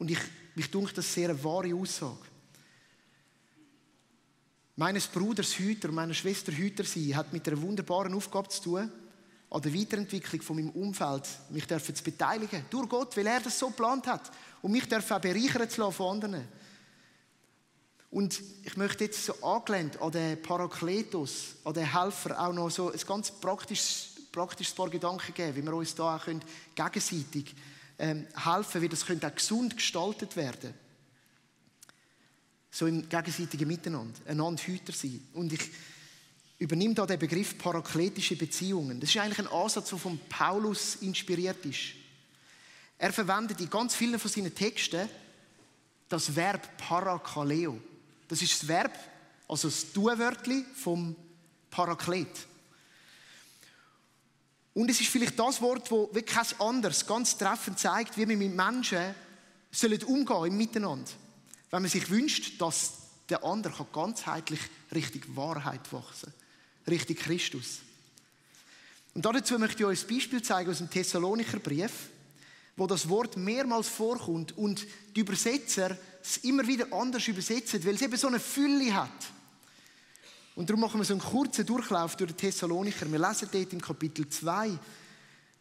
Und 0.01 0.11
ich, 0.11 0.19
mich 0.57 0.69
dunkt 0.69 0.99
das 0.99 1.15
sehr 1.15 1.29
eine 1.29 1.45
wahre 1.45 1.73
Aussage. 1.77 2.32
Meines 4.77 5.07
Bruders 5.07 5.59
Hüter, 5.59 5.93
meiner 5.93 6.15
Schwester 6.15 6.53
Hüter 6.53 6.85
sein, 6.85 7.15
hat 7.15 7.33
mit 7.33 7.47
einer 7.47 7.61
wunderbaren 7.61 8.15
Aufgabe 8.15 8.49
zu 8.49 8.63
tun, 8.63 8.91
an 9.51 9.61
der 9.61 9.75
Weiterentwicklung 9.75 10.41
von 10.41 10.57
meinem 10.57 10.71
Umfeld 10.71 11.29
mich 11.51 11.67
dürfen 11.67 11.95
zu 11.95 12.03
beteiligen. 12.03 12.65
Durch 12.71 12.89
Gott, 12.89 13.15
weil 13.17 13.27
er 13.27 13.41
das 13.41 13.59
so 13.59 13.69
geplant 13.69 14.07
hat. 14.07 14.31
Und 14.63 14.73
mich 14.73 14.89
dürfen 14.89 15.13
auch 15.13 15.21
bereichern 15.21 15.69
zu 15.69 15.83
lassen 15.83 15.93
von 15.93 16.15
anderen. 16.15 16.49
Und 18.11 18.43
ich 18.63 18.77
möchte 18.77 19.05
jetzt 19.05 19.27
so 19.27 19.35
angelehnt 19.43 20.01
an 20.01 20.11
den 20.11 20.41
Parakletos, 20.41 21.57
an 21.65 21.75
den 21.75 21.93
Helfer, 21.93 22.41
auch 22.41 22.53
noch 22.53 22.71
so 22.71 22.91
ein 22.91 23.01
ganz 23.07 23.31
praktisches, 23.31 24.09
praktisches 24.33 24.75
paar 24.75 24.89
Gedanken 24.89 25.35
geben, 25.35 25.57
wie 25.57 25.63
wir 25.63 25.75
uns 25.75 25.95
da 25.95 26.17
auch 26.17 26.27
gegenseitig 26.75 27.55
ähm, 27.99 28.27
helfen, 28.35 28.81
wie 28.81 28.89
das 28.89 29.05
könnte 29.05 29.27
auch 29.27 29.35
gesund 29.35 29.77
gestaltet 29.77 30.35
werden. 30.37 30.75
So 32.73 32.87
im 32.87 33.07
gegenseitigen 33.07 33.69
Miteinander, 33.69 34.19
einander 34.27 34.63
Hüter 34.63 34.93
sein. 34.93 35.21
Und 35.35 35.53
ich 35.53 35.61
übernehme 36.59 36.95
da 36.95 37.05
den 37.05 37.19
Begriff 37.19 37.59
parakletische 37.59 38.35
Beziehungen. 38.35 38.99
Das 38.99 39.11
ist 39.11 39.19
eigentlich 39.19 39.41
ein 39.41 39.53
Ansatz, 39.53 39.91
der 39.91 39.99
von 39.99 40.19
Paulus 40.29 40.97
inspiriert 40.97 41.65
ist. 41.67 41.95
Er 42.97 43.13
verwendet 43.13 43.61
in 43.61 43.69
ganz 43.69 43.95
vielen 43.95 44.19
von 44.19 44.31
seinen 44.31 44.55
Texten 44.55 45.09
das 46.09 46.35
Verb 46.35 46.77
parakaleo. 46.79 47.79
Das 48.27 48.41
ist 48.41 48.53
das 48.53 48.69
Verb, 48.69 48.99
also 49.49 49.69
das 49.69 49.93
Tu-Wörtchen 49.93 50.65
vom 50.75 51.15
Paraklet. 51.71 52.47
Und 54.75 54.89
es 54.89 55.01
ist 55.01 55.11
vielleicht 55.11 55.39
das 55.39 55.61
Wort, 55.61 55.83
das 55.83 55.91
wirklich 55.91 56.27
kein 56.27 56.61
anderes 56.61 57.07
ganz 57.07 57.37
treffend 57.37 57.79
zeigt, 57.79 58.17
wie 58.17 58.27
wir 58.27 58.37
mit 58.37 58.55
Menschen 58.55 59.15
sollen 59.71 60.03
umgehen 60.05 60.47
im 60.47 60.57
Miteinander. 60.57 61.11
Wenn 61.73 61.83
man 61.83 61.91
sich 61.91 62.09
wünscht, 62.09 62.61
dass 62.61 62.93
der 63.29 63.43
andere 63.43 63.85
ganzheitlich 63.93 64.61
richtig 64.93 65.35
Wahrheit 65.35 65.93
wachsen 65.93 66.33
richtig 66.89 67.21
Christus. 67.21 67.81
Und 69.15 69.25
dazu 69.25 69.59
möchte 69.59 69.83
ich 69.83 69.87
euch 69.87 70.05
ein 70.05 70.15
Beispiel 70.15 70.43
zeigen 70.43 70.71
aus 70.71 70.79
dem 70.79 70.91
Thessalonicher 70.91 71.59
Brief, 71.59 71.93
wo 72.77 72.87
das 72.87 73.09
Wort 73.09 73.37
mehrmals 73.37 73.89
vorkommt 73.89 74.57
und 74.57 74.87
die 75.15 75.21
Übersetzer 75.21 75.97
es 76.23 76.39
immer 76.39 76.67
wieder 76.67 76.87
anders 76.93 77.27
übersetzen, 77.29 77.85
weil 77.85 77.97
es 77.97 78.03
eben 78.03 78.17
so 78.17 78.29
eine 78.29 78.41
Fülle 78.41 78.95
hat. 78.95 79.11
Und 80.55 80.69
darum 80.71 80.81
machen 80.81 81.01
wir 81.01 81.05
so 81.05 81.15
einen 81.15 81.23
kurzen 81.23 81.67
Durchlauf 81.67 82.17
durch 82.17 82.31
den 82.31 82.37
Thessalonicher. 82.37 83.11
Wir 83.11 83.19
lesen 83.19 83.49
dort 83.51 83.73
im 83.73 83.81
Kapitel 83.81 84.29
2, 84.29 84.79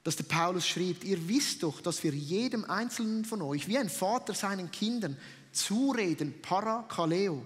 dass 0.04 0.16
der 0.16 0.24
Paulus 0.24 0.68
schreibt, 0.68 1.04
ihr 1.04 1.28
wisst 1.28 1.64
doch, 1.64 1.82
dass 1.82 2.04
wir 2.04 2.14
jedem 2.14 2.66
Einzelnen 2.66 3.26
von 3.26 3.42
euch, 3.42 3.68
wie 3.68 3.78
ein 3.78 3.90
Vater 3.90 4.34
seinen 4.34 4.72
Kindern, 4.72 5.18
zureden, 5.52 6.34
parakaleo, 6.42 7.46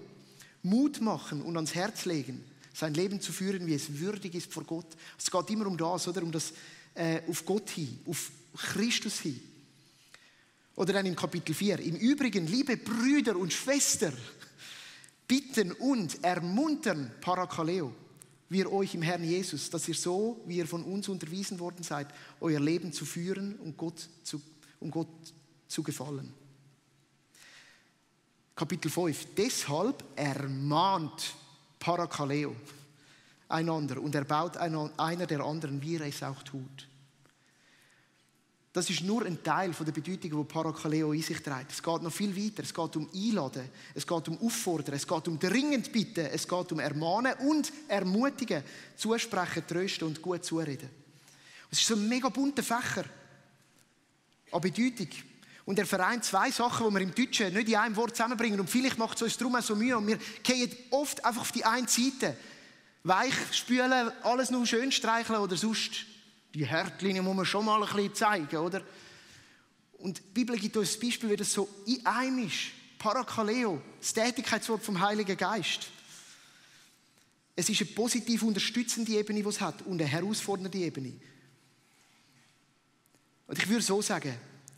Mut 0.62 1.00
machen 1.00 1.42
und 1.42 1.56
ans 1.56 1.74
Herz 1.74 2.04
legen, 2.04 2.44
sein 2.72 2.94
Leben 2.94 3.20
zu 3.20 3.32
führen, 3.32 3.66
wie 3.66 3.74
es 3.74 3.98
würdig 3.98 4.34
ist 4.34 4.52
vor 4.52 4.64
Gott. 4.64 4.86
Es 5.18 5.30
geht 5.30 5.50
immer 5.50 5.66
um 5.66 5.76
das, 5.76 6.08
oder? 6.08 6.22
Um 6.22 6.32
das 6.32 6.52
äh, 6.94 7.22
auf 7.26 7.44
Gott 7.44 7.70
hin, 7.70 8.00
auf 8.06 8.30
Christus 8.56 9.20
hin. 9.20 9.40
Oder 10.74 10.92
dann 10.92 11.06
im 11.06 11.16
Kapitel 11.16 11.54
4. 11.54 11.78
Im 11.80 11.96
Übrigen, 11.96 12.46
liebe 12.46 12.76
Brüder 12.76 13.36
und 13.36 13.52
Schwestern, 13.52 14.14
bitten 15.26 15.72
und 15.72 16.22
ermuntern, 16.22 17.12
Parakaleo, 17.20 17.94
wir 18.48 18.72
euch 18.72 18.94
im 18.94 19.02
Herrn 19.02 19.24
Jesus, 19.24 19.70
dass 19.70 19.88
ihr 19.88 19.94
so, 19.94 20.42
wie 20.46 20.58
ihr 20.58 20.66
von 20.66 20.84
uns 20.84 21.08
unterwiesen 21.08 21.58
worden 21.58 21.82
seid, 21.82 22.08
euer 22.40 22.60
Leben 22.60 22.92
zu 22.92 23.04
führen 23.04 23.56
und 23.56 23.76
Gott 23.76 24.08
zu, 24.22 24.40
um 24.78 24.90
Gott 24.90 25.08
zu 25.66 25.82
gefallen. 25.82 26.32
Kapitel 28.56 28.90
5. 28.90 29.34
Deshalb 29.36 30.02
ermahnt 30.16 31.34
Parakaleo 31.78 32.56
einander 33.48 34.00
und 34.00 34.14
erbaut 34.14 34.56
einer 34.56 35.26
der 35.26 35.40
anderen, 35.40 35.80
wie 35.82 35.96
er 35.96 36.06
es 36.06 36.22
auch 36.22 36.42
tut. 36.42 36.88
Das 38.72 38.90
ist 38.90 39.02
nur 39.02 39.24
ein 39.24 39.42
Teil 39.42 39.72
von 39.72 39.86
der 39.86 39.92
Bedeutung, 39.92 40.30
die 40.30 40.52
Parakaleo 40.52 41.12
in 41.12 41.22
sich 41.22 41.42
trägt. 41.42 41.70
Es 41.72 41.82
geht 41.82 42.02
noch 42.02 42.12
viel 42.12 42.34
weiter. 42.34 42.62
Es 42.62 42.74
geht 42.74 42.96
um 42.96 43.08
Einladen, 43.14 43.68
es 43.94 44.06
geht 44.06 44.28
um 44.28 44.38
Auffordern, 44.38 44.94
es 44.94 45.06
geht 45.06 45.28
um 45.28 45.38
dringend 45.38 45.92
bitten, 45.92 46.26
es 46.26 46.48
geht 46.48 46.72
um 46.72 46.80
Ermahnen 46.80 47.34
und 47.48 47.72
Ermutigen, 47.88 48.62
Zusprechen, 48.96 49.66
Trösten 49.66 50.08
und 50.08 50.20
gut 50.20 50.44
zureden. 50.44 50.90
Es 51.70 51.80
ist 51.80 51.88
so 51.88 51.94
ein 51.94 52.08
mega 52.08 52.28
bunter 52.28 52.62
Fächer 52.62 53.04
an 54.52 54.60
Bedeutung. 54.60 55.08
Und 55.66 55.80
er 55.80 55.86
vereint 55.86 56.24
zwei 56.24 56.50
Sachen, 56.52 56.88
die 56.88 56.94
wir 56.94 57.00
im 57.00 57.14
Deutschen 57.14 57.52
nicht 57.52 57.68
in 57.68 57.74
einem 57.74 57.96
Wort 57.96 58.16
zusammenbringen. 58.16 58.60
Und 58.60 58.70
vielleicht 58.70 58.98
macht 58.98 59.16
es 59.16 59.22
uns 59.22 59.36
darum 59.36 59.56
auch 59.56 59.62
so 59.62 59.74
Mühe. 59.74 59.98
Und 59.98 60.06
wir 60.06 60.18
gehen 60.44 60.70
oft 60.90 61.22
einfach 61.24 61.42
auf 61.42 61.52
die 61.52 61.64
eine 61.64 61.88
Seite. 61.88 62.36
Weich 63.02 63.34
spülen, 63.50 64.10
alles 64.22 64.50
nur 64.50 64.64
schön 64.64 64.92
streicheln 64.92 65.40
oder 65.40 65.56
sonst 65.56 66.06
die 66.54 66.64
Härtlinien 66.64 67.24
muss 67.24 67.36
man 67.36 67.44
schon 67.44 67.64
mal 67.64 67.82
ein 67.82 67.94
bisschen 67.94 68.14
zeigen, 68.14 68.56
oder? 68.56 68.82
Und 69.98 70.18
die 70.18 70.22
Bibel 70.32 70.56
gibt 70.56 70.76
uns 70.76 70.96
ein 70.96 71.00
Beispiel, 71.00 71.30
wie 71.30 71.36
das 71.36 71.52
so 71.52 71.68
in 71.84 72.04
einem 72.06 72.46
ist. 72.46 72.70
Parakaleo, 72.98 73.82
das 74.00 74.14
Tätigkeitswort 74.14 74.82
vom 74.82 75.00
Heiligen 75.00 75.36
Geist. 75.36 75.88
Es 77.54 77.68
ist 77.68 77.80
eine 77.80 77.90
positiv 77.90 78.42
unterstützende 78.42 79.12
Ebene, 79.12 79.42
die 79.42 79.48
es 79.48 79.60
hat, 79.60 79.82
und 79.82 80.00
eine 80.00 80.08
herausfordernde 80.08 80.78
Ebene. 80.78 81.12
Und 83.46 83.58
ich 83.58 83.68
würde 83.68 83.82
so 83.82 84.00
sagen, 84.00 84.34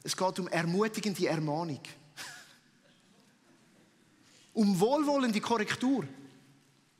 es 0.08 0.16
geht 0.16 0.38
um 0.38 0.48
ermutigende 0.48 1.26
Ermahnung. 1.26 1.80
um 4.54 4.80
wohlwollende 4.80 5.38
Korrektur 5.38 6.04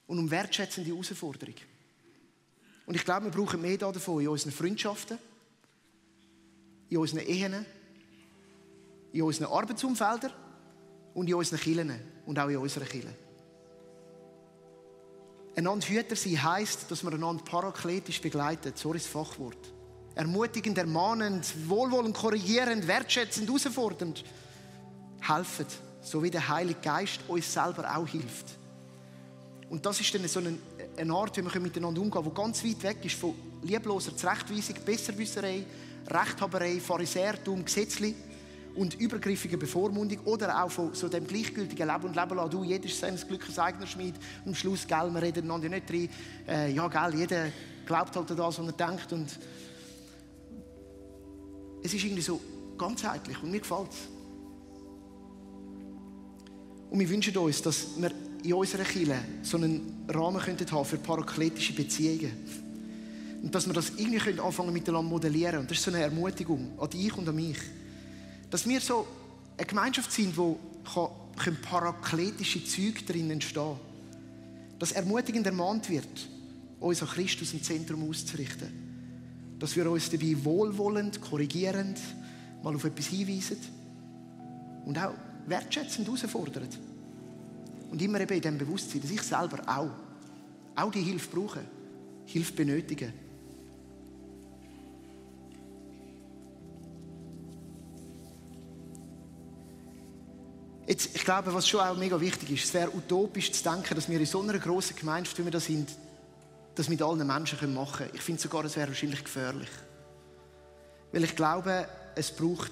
und 0.07 0.19
um 0.19 0.31
wertschätzende 0.31 0.91
Herausforderung. 0.91 1.55
Und 2.85 2.95
ich 2.95 3.05
glaube, 3.05 3.25
wir 3.25 3.33
brauchen 3.33 3.63
mehr 3.63 3.79
davon 3.79 4.21
in 4.21 4.29
unseren 4.29 4.53
Freundschaften, 4.53 5.19
in 6.91 6.99
unseren 6.99 7.21
Ehen, 7.21 7.65
in 9.13 9.23
unseren 9.23 9.51
Arbeitsumfeldern 9.51 10.33
und 11.15 11.29
in 11.29 11.35
unseren 11.35 11.61
Kirchen 11.61 12.01
und 12.27 12.39
auch 12.39 12.49
in 12.49 12.59
unserer 12.59 12.85
Kirche. 12.85 13.15
Einander 15.57 15.87
Hüter 15.87 16.15
sein 16.15 16.43
heisst, 16.43 16.91
dass 16.91 17.03
man 17.03 17.15
einander 17.15 17.43
parakletisch 17.43 18.21
begleitet. 18.21 18.77
So 18.77 18.93
ist 18.93 19.07
das 19.07 19.13
Fachwort. 19.13 19.78
Ermutigend, 20.19 20.77
ermahnend, 20.77 21.47
wohlwollend, 21.69 22.17
korrigierend, 22.17 22.87
wertschätzend, 22.87 23.49
herausfordernd. 23.49 24.25
Helfen, 25.21 25.67
so 26.03 26.23
wie 26.23 26.31
der 26.31 26.49
Heilige 26.49 26.81
Geist 26.81 27.21
uns 27.29 27.53
selber 27.53 27.97
auch 27.97 28.07
hilft. 28.07 28.47
Und 29.71 29.85
das 29.87 30.01
ist 30.01 30.15
dann 30.15 30.27
so 30.27 30.41
ein 30.41 30.59
eine 30.99 31.15
Art, 31.15 31.37
wie 31.37 31.43
wir 31.43 31.61
miteinander 31.61 32.01
umgehen 32.01 32.23
können, 32.23 32.35
die 32.35 32.41
ganz 32.43 32.65
weit 32.65 32.83
weg 32.83 33.05
ist 33.05 33.15
von 33.15 33.35
liebloser 33.63 34.17
Zurechtweisung, 34.17 34.77
Besserwisserei, 34.85 35.65
Rechthaberei, 36.09 36.81
Pharisäertum, 36.81 37.65
Gesetzli 37.65 38.15
und 38.75 38.95
übergriffiger 38.95 39.57
Bevormundung 39.57 40.19
oder 40.25 40.63
auch 40.63 40.71
von 40.71 40.95
so 40.95 41.09
dem 41.09 41.27
gleichgültigen 41.27 41.89
Leben 41.89 42.05
und 42.05 42.17
Leben 42.17 42.37
lassen. 42.37 42.51
Du, 42.51 42.65
jeder 42.65 42.85
ist 42.85 42.99
seines 42.99 43.27
Glückes 43.27 43.59
eigener 43.59 43.87
Schmied. 43.87 44.15
Und 44.45 44.53
am 44.53 44.55
Schluss, 44.55 44.87
gell, 44.87 45.11
wir 45.13 45.23
reden 45.23 45.45
einander 45.45 45.69
nicht 45.69 45.91
rein. 45.91 46.09
Äh, 46.47 46.73
ja, 46.73 46.87
gell, 46.89 47.19
jeder 47.19 47.47
glaubt 47.87 48.15
halt 48.15 48.31
an 48.31 48.37
das, 48.37 48.59
was 48.59 48.67
er 48.67 48.73
denkt. 48.73 49.13
Und 49.13 49.39
es 51.83 51.95
ist 51.95 52.05
irgendwie 52.05 52.23
so 52.23 52.41
ganzheitlich 52.77 53.43
und 53.43 53.51
mir 53.51 53.61
gefällt 53.61 53.91
es. 53.91 54.09
Und 56.91 57.01
wir 57.01 57.09
wünschen 57.09 57.37
uns, 57.37 57.61
dass 57.63 57.87
wir 57.99 58.11
in 58.43 58.55
unserer 58.55 58.85
Kirche 58.85 59.19
so 59.43 59.57
einen 59.57 60.05
Rahmen 60.09 60.41
haben 60.41 60.85
für 60.85 60.97
parakletische 60.97 61.73
Beziehungen. 61.75 62.33
Und 63.43 63.55
dass 63.55 63.67
wir 63.67 63.75
das 63.75 63.93
irgendwie 63.97 64.19
können 64.19 64.41
anfangen 64.41 64.73
miteinander 64.73 65.09
modellieren. 65.09 65.61
Und 65.61 65.71
das 65.71 65.79
ist 65.79 65.85
so 65.85 65.91
eine 65.91 66.03
Ermutigung 66.03 66.73
an 66.79 66.91
dich 66.91 67.17
und 67.17 67.29
an 67.29 67.37
mich. 67.37 67.59
Dass 68.51 68.67
wir 68.67 68.81
so 68.81 69.07
eine 69.57 69.67
Gemeinschaft 69.67 70.11
sind, 70.11 70.37
wo 70.37 70.59
kann, 71.37 71.57
parakletische 71.63 72.65
Züge 72.65 73.03
drin 73.05 73.31
entstehen. 73.31 73.77
Dass 74.79 74.93
ermutigend 74.93 75.47
ermahnt 75.47 75.89
wird, 75.91 76.29
uns 76.81 77.03
an 77.03 77.09
Christus 77.09 77.53
im 77.53 77.63
Zentrum 77.63 78.09
auszurichten. 78.09 78.88
Dass 79.59 79.75
wir 79.77 79.91
uns 79.91 80.11
dabei 80.11 80.37
wohlwollend, 80.43 81.21
korrigierend 81.21 81.99
mal 82.63 82.75
auf 82.75 82.85
etwas 82.85 83.07
hinweisen 83.07 83.59
und 84.85 84.99
auch 84.99 85.15
wertschätzend 85.47 86.07
herausfordern. 86.07 86.69
Und 87.91 88.03
immer 88.03 88.21
eben 88.21 88.35
in 88.35 88.43
dem 88.43 88.59
Bewusstsein, 88.59 89.01
dass 89.01 89.11
ich 89.11 89.23
selber 89.23 89.61
auch, 89.67 89.91
auch 90.77 90.91
die 90.91 91.03
Hilfe 91.03 91.29
brauche, 91.35 91.61
Hilfe 92.27 92.53
benötige. 92.53 93.13
Jetzt, 100.87 101.15
ich 101.15 101.23
glaube, 101.23 101.53
was 101.53 101.69
schon 101.69 101.81
auch 101.81 101.99
mega 101.99 102.19
wichtig 102.19 102.51
ist, 102.51 102.65
es 102.65 102.75
wäre 102.75 102.91
utopisch 102.95 103.53
zu 103.53 103.63
denken, 103.63 103.95
dass 103.95 104.09
wir 104.09 104.19
in 104.19 104.25
so 104.25 104.41
einer 104.41 104.59
grossen 104.59 104.97
Gemeinschaft, 104.97 105.39
wie 105.39 105.45
wir 105.45 105.51
da 105.51 105.61
sind, 105.61 105.91
das 106.79 106.89
mit 106.89 107.03
allen 107.03 107.27
Menschen 107.27 107.75
machen 107.75 107.99
können. 107.99 108.11
Ich 108.15 108.23
finde 108.23 108.41
sogar, 108.41 108.65
es 108.65 108.77
wäre 108.77 108.89
wahrscheinlich 108.89 109.25
gefährlich. 109.25 109.69
Weil 111.11 111.25
ich 111.25 111.35
glaube, 111.35 111.89
es 112.15 112.31
braucht 112.31 112.71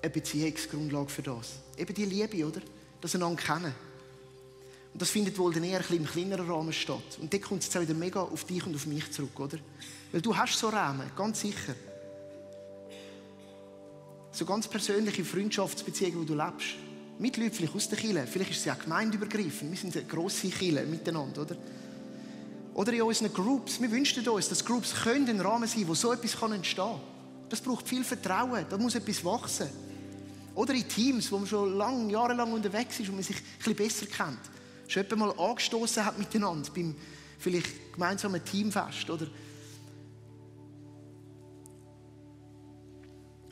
eine 0.00 0.10
Beziehungsgrundlage 0.10 1.08
für 1.08 1.22
das. 1.22 1.54
Eben 1.76 1.94
die 1.94 2.04
Liebe, 2.04 2.46
oder? 2.46 2.60
Das 3.00 3.14
einander 3.14 3.42
kennen. 3.42 3.74
Und 4.92 5.02
das 5.02 5.10
findet 5.10 5.36
wohl 5.36 5.52
dann 5.52 5.64
eher 5.64 5.80
ein 5.80 5.96
im 5.96 6.06
kleineren 6.06 6.48
Rahmen 6.48 6.72
statt. 6.72 7.18
Und 7.20 7.32
dann 7.32 7.40
kommt 7.40 7.62
es 7.62 7.66
jetzt 7.66 7.76
auch 7.76 7.80
wieder 7.80 7.94
mega 7.94 8.20
auf 8.20 8.44
dich 8.44 8.64
und 8.64 8.76
auf 8.76 8.86
mich 8.86 9.10
zurück, 9.10 9.40
oder? 9.40 9.58
Weil 10.12 10.20
du 10.20 10.36
hast 10.36 10.56
so 10.56 10.68
Rahmen, 10.68 11.10
ganz 11.16 11.40
sicher. 11.40 11.74
So 14.30 14.44
ganz 14.44 14.68
persönliche 14.68 15.24
Freundschaftsbeziehungen, 15.24 16.20
die 16.20 16.26
du 16.26 16.34
lebst. 16.34 16.76
Mit 17.18 17.36
Leuten 17.36 17.52
vielleicht 17.52 17.74
aus 17.74 17.88
der 17.88 17.98
Kirche. 17.98 18.26
Vielleicht 18.28 18.50
ist 18.52 18.58
es 18.58 18.64
ja 18.66 18.74
gemeindeübergreifend. 18.74 19.72
Wir 19.72 19.78
sind 19.78 19.96
eine 19.96 20.06
grosse 20.06 20.48
Kirche 20.48 20.86
miteinander, 20.86 21.42
oder? 21.42 21.56
Oder 22.74 22.92
in 22.92 23.02
unseren 23.02 23.32
Groups. 23.32 23.80
Wir 23.80 23.90
wünschen 23.90 24.26
uns, 24.28 24.48
dass 24.48 24.64
Groups 24.64 24.94
können 24.94 25.28
ein 25.28 25.40
Rahmen 25.40 25.68
sein, 25.68 25.86
wo 25.86 25.94
so 25.94 26.12
etwas 26.12 26.34
entstehen 26.50 26.84
kann. 26.84 27.00
Das 27.48 27.60
braucht 27.60 27.88
viel 27.88 28.02
Vertrauen. 28.02 28.66
Da 28.68 28.76
muss 28.76 28.96
etwas 28.96 29.24
wachsen. 29.24 29.68
Oder 30.56 30.74
in 30.74 30.88
Teams, 30.88 31.30
wo 31.30 31.38
man 31.38 31.46
schon 31.46 31.76
lang, 31.76 32.10
jahrelang 32.10 32.52
unterwegs 32.52 32.98
ist 32.98 33.08
und 33.08 33.14
man 33.14 33.24
sich 33.24 33.36
ein 33.36 33.42
bisschen 33.58 33.76
besser 33.76 34.06
kennt. 34.06 34.40
Schon 34.88 35.04
jemand 35.04 35.36
mal 35.36 35.50
angestoßen 35.50 36.04
hat 36.04 36.18
miteinander 36.18 36.68
beim 36.74 36.94
vielleicht 37.38 37.92
gemeinsamen 37.92 38.44
Teamfest. 38.44 39.08
Oder 39.08 39.26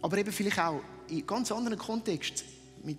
Aber 0.02 0.18
eben 0.18 0.32
vielleicht 0.32 0.58
auch 0.58 0.80
in 1.08 1.24
ganz 1.24 1.52
anderen 1.52 1.78
Kontexten. 1.78 2.46
Mit, 2.82 2.98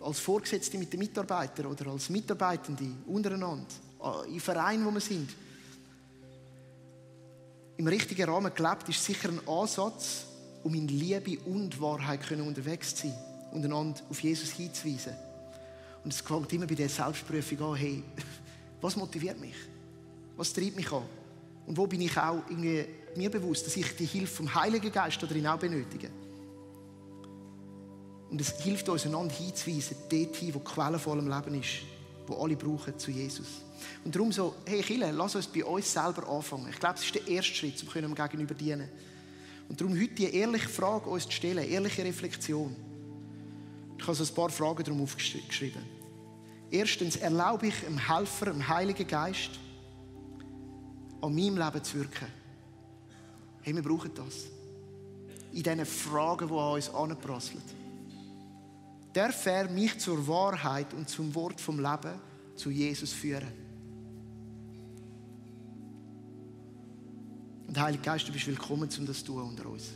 als 0.00 0.20
Vorgesetzte 0.20 0.78
mit 0.78 0.90
den 0.90 1.00
Mitarbeitern 1.00 1.66
oder 1.66 1.90
als 1.90 2.08
Mitarbeitende 2.08 2.90
untereinander. 3.06 3.66
In 4.28 4.40
Vereinen, 4.40 4.84
wo 4.84 4.90
wir 4.90 5.00
sind 5.00 5.30
im 7.76 7.86
richtigen 7.86 8.28
Rahmen 8.28 8.54
gelebt, 8.54 8.88
ist 8.88 9.04
sicher 9.04 9.28
ein 9.28 9.48
Ansatz, 9.48 10.26
um 10.62 10.74
in 10.74 10.88
Liebe 10.88 11.38
und 11.44 11.80
Wahrheit 11.80 12.26
können 12.26 12.46
unterwegs 12.46 12.94
zu 12.94 13.08
sein 13.08 13.18
und 13.52 13.64
einander 13.64 14.00
auf 14.08 14.20
Jesus 14.20 14.50
hinzuweisen. 14.52 15.14
Und 16.04 16.12
es 16.12 16.24
kommt 16.24 16.52
immer 16.52 16.66
bei 16.66 16.74
der 16.74 16.88
Selbstprüfung 16.88 17.72
an, 17.72 17.76
hey, 17.76 18.02
was 18.80 18.96
motiviert 18.96 19.40
mich? 19.40 19.54
Was 20.36 20.52
treibt 20.52 20.76
mich 20.76 20.90
an? 20.92 21.04
Und 21.66 21.76
wo 21.76 21.86
bin 21.86 22.02
ich 22.02 22.16
auch 22.16 22.42
irgendwie 22.48 22.84
mir 23.16 23.30
bewusst, 23.30 23.66
dass 23.66 23.76
ich 23.76 23.96
die 23.96 24.06
Hilfe 24.06 24.36
vom 24.36 24.54
Heiligen 24.54 24.92
Geist 24.92 25.22
darin 25.22 25.46
auch 25.46 25.58
benötige? 25.58 26.10
Und 28.30 28.40
es 28.40 28.60
hilft 28.60 28.88
uns, 28.88 29.06
einander 29.06 29.34
hinzuweisen, 29.34 29.96
dort 30.10 30.36
hin, 30.36 30.54
wo 30.54 30.58
die 30.58 30.64
Quelle 30.64 30.98
von 30.98 31.18
allem 31.18 31.28
Leben 31.28 31.60
ist, 31.60 31.93
wo 32.26 32.42
alle 32.42 32.56
brauchen 32.56 32.98
zu 32.98 33.10
Jesus. 33.10 33.46
Und 34.04 34.14
darum 34.14 34.32
so, 34.32 34.54
hey 34.66 34.82
Chile, 34.82 35.10
lass 35.10 35.34
uns 35.34 35.46
bei 35.46 35.64
uns 35.64 35.92
selber 35.92 36.28
anfangen. 36.28 36.68
Ich 36.70 36.78
glaube, 36.78 36.94
das 36.94 37.04
ist 37.04 37.14
der 37.14 37.26
erste 37.26 37.54
Schritt, 37.54 37.82
um 37.82 37.92
dem 37.92 38.14
Gegenüber 38.14 38.54
dienen. 38.54 38.88
Und 39.68 39.80
darum 39.80 39.94
heute 39.94 40.14
die 40.14 40.34
ehrliche 40.34 40.68
Frage 40.68 41.08
uns 41.08 41.24
zu 41.24 41.32
stellen, 41.32 41.68
ehrliche 41.68 42.04
Reflexion. 42.04 42.74
Ich 43.98 44.06
habe 44.06 44.14
so 44.14 44.24
ein 44.24 44.34
paar 44.34 44.50
Fragen 44.50 44.84
darum 44.84 45.02
aufgeschrieben. 45.02 45.82
Erstens, 46.70 47.16
erlaube 47.16 47.68
ich 47.68 47.80
dem 47.80 47.98
Helfer, 47.98 48.46
dem 48.46 48.66
Heiligen 48.66 49.06
Geist, 49.06 49.50
an 51.20 51.34
meinem 51.34 51.56
Leben 51.56 51.84
zu 51.84 51.98
wirken? 51.98 52.26
Hey, 53.62 53.74
wir 53.74 53.82
brauchen 53.82 54.10
das. 54.14 54.46
In 55.52 55.62
diesen 55.62 55.86
Fragen, 55.86 56.48
die 56.48 56.54
an 56.54 56.72
uns 56.72 56.90
anprasseln. 56.92 57.62
Darf 59.14 59.46
er 59.46 59.70
mich 59.70 59.96
zur 60.00 60.26
Wahrheit 60.26 60.92
und 60.92 61.08
zum 61.08 61.32
Wort 61.36 61.60
vom 61.60 61.78
Leben 61.78 62.20
zu 62.56 62.68
Jesus 62.68 63.12
führen? 63.12 63.46
Und 67.68 67.80
Heilige 67.80 68.02
Geist, 68.02 68.26
du 68.26 68.32
bist 68.32 68.48
willkommen, 68.48 68.88
um 68.98 69.06
das 69.06 69.20
zu 69.20 69.26
tun 69.26 69.42
unter 69.42 69.66
uns. 69.66 69.92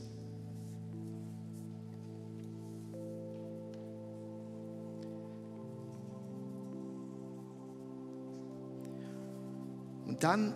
Und 10.06 10.22
dann 10.22 10.54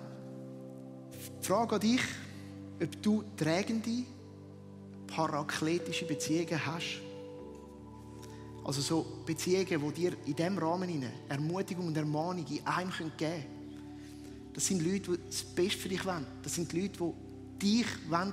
die 1.41 1.47
Frage 1.47 1.75
an 1.75 1.81
dich, 1.81 2.03
ob 2.81 3.03
du 3.03 3.25
trägende, 3.37 4.05
parakletische 5.09 6.05
Beziehungen 6.07 6.65
hast. 6.65 7.12
Also 8.65 8.81
so 8.81 9.23
Beziehungen, 9.27 9.83
die 9.89 10.01
dir 10.01 10.13
in 10.25 10.37
diesem 10.37 10.59
Rahmen 10.59 11.05
Ermutigung 11.29 11.89
und 11.89 11.97
Ermahnung 11.97 12.47
in 12.49 12.67
einem 12.67 12.91
geben 12.91 13.13
können. 13.19 13.45
Das 14.53 14.67
sind 14.67 14.83
Leute, 14.85 15.13
die 15.13 15.27
das 15.27 15.43
Beste 15.43 15.81
für 15.81 15.89
dich 15.89 16.05
wollen. 16.05 16.27
Das 16.43 16.55
sind 16.55 16.73
Leute, 16.73 17.13
die 17.61 17.67
dich 17.67 17.87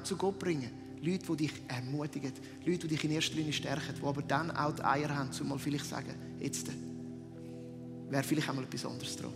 zu 0.04 0.18
Gott 0.18 0.38
bringen 0.38 0.64
wollen. 0.64 0.80
Leute, 1.02 1.26
die 1.28 1.48
dich 1.48 1.54
ermutigen. 1.68 2.34
Leute, 2.66 2.80
die 2.80 2.88
dich 2.88 3.04
in 3.06 3.12
erster 3.12 3.36
Linie 3.36 3.54
stärken. 3.54 3.96
Die 4.00 4.06
aber 4.06 4.22
dann 4.22 4.52
auch 4.52 4.74
die 4.74 4.84
Eier 4.84 5.16
haben, 5.16 5.30
um 5.40 5.48
mal 5.48 5.60
vielleicht 5.60 5.86
sagen, 5.86 6.14
jetzt 6.40 6.68
wäre 8.10 8.24
vielleicht 8.24 8.50
einmal 8.50 8.66
etwas 8.66 8.86
anderes 8.86 9.16
dran. 9.16 9.34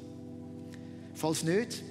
Falls 1.14 1.44
nicht, 1.44 1.84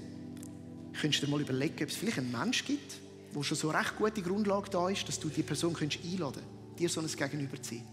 könntest 1.01 1.23
du 1.23 1.27
dir 1.27 1.33
mal 1.33 1.41
überlegen, 1.41 1.83
ob 1.83 1.89
es 1.89 1.97
vielleicht 1.97 2.19
einen 2.19 2.33
Mensch 2.33 2.65
gibt, 2.65 2.97
wo 3.33 3.43
schon 3.43 3.57
so 3.57 3.71
eine 3.71 3.79
recht 3.79 3.97
gute 3.97 4.21
Grundlage 4.21 4.69
da 4.71 4.89
ist, 4.89 5.09
dass 5.09 5.19
du 5.19 5.29
die 5.29 5.43
Person 5.43 5.75
einladen 5.75 5.99
könntest, 6.03 6.79
dir 6.79 6.89
so 6.89 7.01
ein 7.01 7.07
Gegenüber 7.07 7.61
zu 7.63 7.75
sein. 7.75 7.87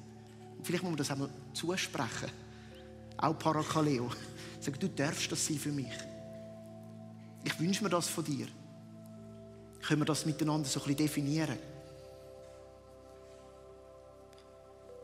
Vielleicht 0.64 0.84
muss 0.84 0.92
man 0.92 0.98
das 0.98 1.12
auch 1.12 1.18
mal 1.18 1.30
zusprechen. 1.54 2.30
Auch 3.18 3.38
Parakaleo. 3.38 4.10
Sagen, 4.60 4.80
du 4.80 4.90
darfst 4.90 5.32
das 5.32 5.46
sein 5.46 5.58
für 5.58 5.72
mich. 5.72 5.92
Ich 7.44 7.60
wünsche 7.60 7.84
mir 7.84 7.90
das 7.90 8.08
von 8.08 8.24
dir. 8.24 8.48
Können 9.82 10.02
wir 10.02 10.06
das 10.06 10.26
miteinander 10.26 10.68
so 10.68 10.80
ein 10.80 10.86
bisschen 10.86 10.98
definieren? 10.98 11.58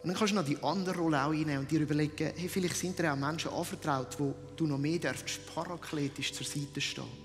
Und 0.04 0.10
dann 0.10 0.18
kannst 0.20 0.34
du 0.34 0.36
noch 0.36 0.46
die 0.46 0.62
andere 0.62 1.00
Rolle 1.00 1.24
auch 1.24 1.32
einnehmen 1.32 1.60
und 1.60 1.72
dir 1.72 1.80
überlegen, 1.80 2.32
hey, 2.36 2.48
vielleicht 2.48 2.76
sind 2.76 3.00
dir 3.00 3.12
auch 3.12 3.18
Menschen 3.18 3.52
anvertraut, 3.52 4.20
wo 4.20 4.36
du 4.56 4.68
noch 4.68 4.78
mehr 4.78 5.00
darfst, 5.00 5.44
parakletisch 5.48 6.32
zur 6.32 6.46
Seite 6.46 6.80
stehen. 6.80 7.25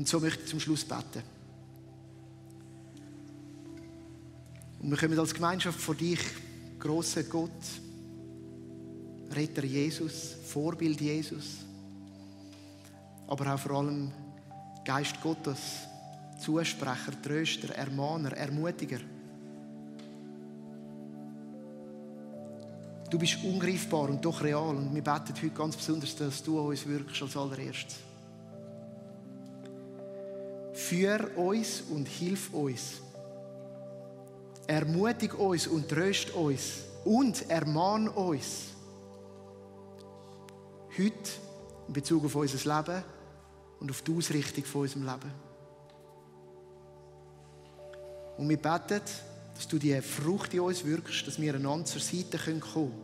Und 0.00 0.08
so 0.08 0.18
möchte 0.18 0.44
ich 0.44 0.48
zum 0.48 0.58
Schluss 0.58 0.82
beten. 0.82 1.22
Und 4.78 4.90
wir 4.90 4.96
kommen 4.96 5.18
als 5.18 5.34
Gemeinschaft 5.34 5.78
vor 5.78 5.94
dich, 5.94 6.20
großer 6.78 7.24
Gott, 7.24 7.50
Retter 9.30 9.62
Jesus, 9.62 10.36
Vorbild 10.46 11.02
Jesus, 11.02 11.58
aber 13.26 13.52
auch 13.52 13.58
vor 13.58 13.72
allem 13.72 14.10
Geist 14.86 15.20
Gottes, 15.20 15.58
Zusprecher, 16.42 17.20
Tröster, 17.20 17.74
Ermahner, 17.74 18.32
Ermutiger. 18.32 19.00
Du 23.10 23.18
bist 23.18 23.36
ungreifbar 23.44 24.08
und 24.08 24.24
doch 24.24 24.42
real 24.42 24.76
und 24.76 24.94
wir 24.94 25.04
beten 25.04 25.34
heute 25.36 25.50
ganz 25.50 25.76
besonders, 25.76 26.16
dass 26.16 26.42
du 26.42 26.58
uns 26.58 26.86
wirkst 26.86 27.20
als 27.20 27.36
allererstes. 27.36 28.09
Führ 30.90 31.36
uns 31.36 31.84
und 31.88 32.08
hilf 32.08 32.52
uns 32.52 33.00
ermutig 34.70 35.36
uns 35.36 35.66
und 35.66 35.88
tröst 35.88 36.30
uns 36.30 36.84
und 37.04 37.50
ermahn 37.50 38.08
uns. 38.08 38.68
Heute 40.96 41.30
in 41.88 41.92
Bezug 41.92 42.24
auf 42.24 42.34
unser 42.36 42.76
Leben 42.76 43.02
und 43.80 43.90
auf 43.90 44.02
die 44.02 44.16
Ausrichtung 44.16 44.64
von 44.64 44.82
unserem 44.82 45.06
Leben. 45.06 45.32
Und 48.38 48.48
wir 48.48 48.56
beten, 48.56 49.00
dass 49.54 49.68
du 49.68 49.78
die 49.78 50.00
Frucht 50.00 50.54
in 50.54 50.60
uns 50.60 50.84
wirkst, 50.84 51.26
dass 51.26 51.40
wir 51.40 51.54
einander 51.54 51.86
zur 51.86 52.00
Seite 52.00 52.38
kommen 52.38 52.60
können. 52.60 52.94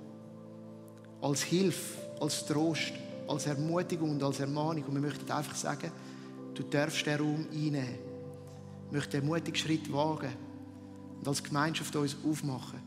Als 1.20 1.42
Hilfe, 1.42 1.98
als 2.20 2.46
Trost, 2.46 2.92
als 3.26 3.46
Ermutigung 3.46 4.12
und 4.12 4.22
als 4.22 4.38
Ermahnung. 4.38 4.84
Und 4.84 4.94
wir 4.94 5.00
möchten 5.00 5.30
einfach 5.30 5.56
sagen, 5.56 5.90
du 6.56 6.62
darfst 6.62 7.06
den 7.06 7.18
Raum 7.18 7.46
einnehmen. 7.52 7.98
Wir 8.90 8.98
möchten 8.98 9.16
einen 9.16 9.26
mutigen 9.26 9.56
Schritt 9.56 9.92
wagen 9.92 10.32
und 11.18 11.28
als 11.28 11.42
Gemeinschaft 11.42 11.94
uns 11.96 12.16
aufmachen. 12.24 12.80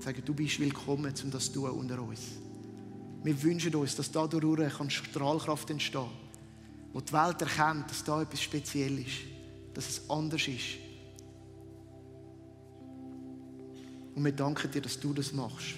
Sagen, 0.00 0.22
du 0.24 0.34
bist 0.34 0.58
willkommen, 0.58 1.12
um 1.22 1.30
das 1.30 1.52
tun 1.52 1.70
unter 1.70 2.02
uns. 2.02 2.20
Wir 3.22 3.42
wünschen 3.42 3.74
uns, 3.74 3.96
dass 3.96 4.10
dadurch 4.10 4.72
Strahlkraft 4.90 5.70
entstehen 5.70 6.02
kann, 6.02 6.10
wo 6.92 7.00
die 7.00 7.12
Welt 7.12 7.40
erkennt, 7.40 7.90
dass 7.90 8.04
da 8.04 8.20
etwas 8.20 8.42
speziell 8.42 8.98
ist, 8.98 9.22
dass 9.72 9.88
es 9.88 10.10
anders 10.10 10.46
ist. 10.46 10.78
Und 14.14 14.24
wir 14.24 14.32
danken 14.32 14.70
dir, 14.70 14.82
dass 14.82 15.00
du 15.00 15.12
das 15.12 15.32
machst. 15.32 15.74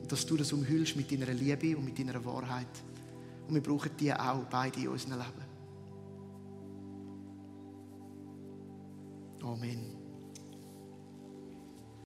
Und 0.00 0.10
dass 0.10 0.24
du 0.24 0.36
das 0.36 0.52
umhüllst 0.52 0.96
mit 0.96 1.10
deiner 1.10 1.32
Liebe 1.32 1.76
und 1.76 1.84
mit 1.84 1.98
deiner 1.98 2.24
Wahrheit. 2.24 2.66
Und 3.48 3.54
wir 3.54 3.62
brauchen 3.62 3.90
die 3.98 4.12
auch 4.12 4.44
beide 4.44 4.80
in 4.80 4.88
unserem 4.88 5.18
Leben. 5.18 5.43
Amen. 9.44 10.03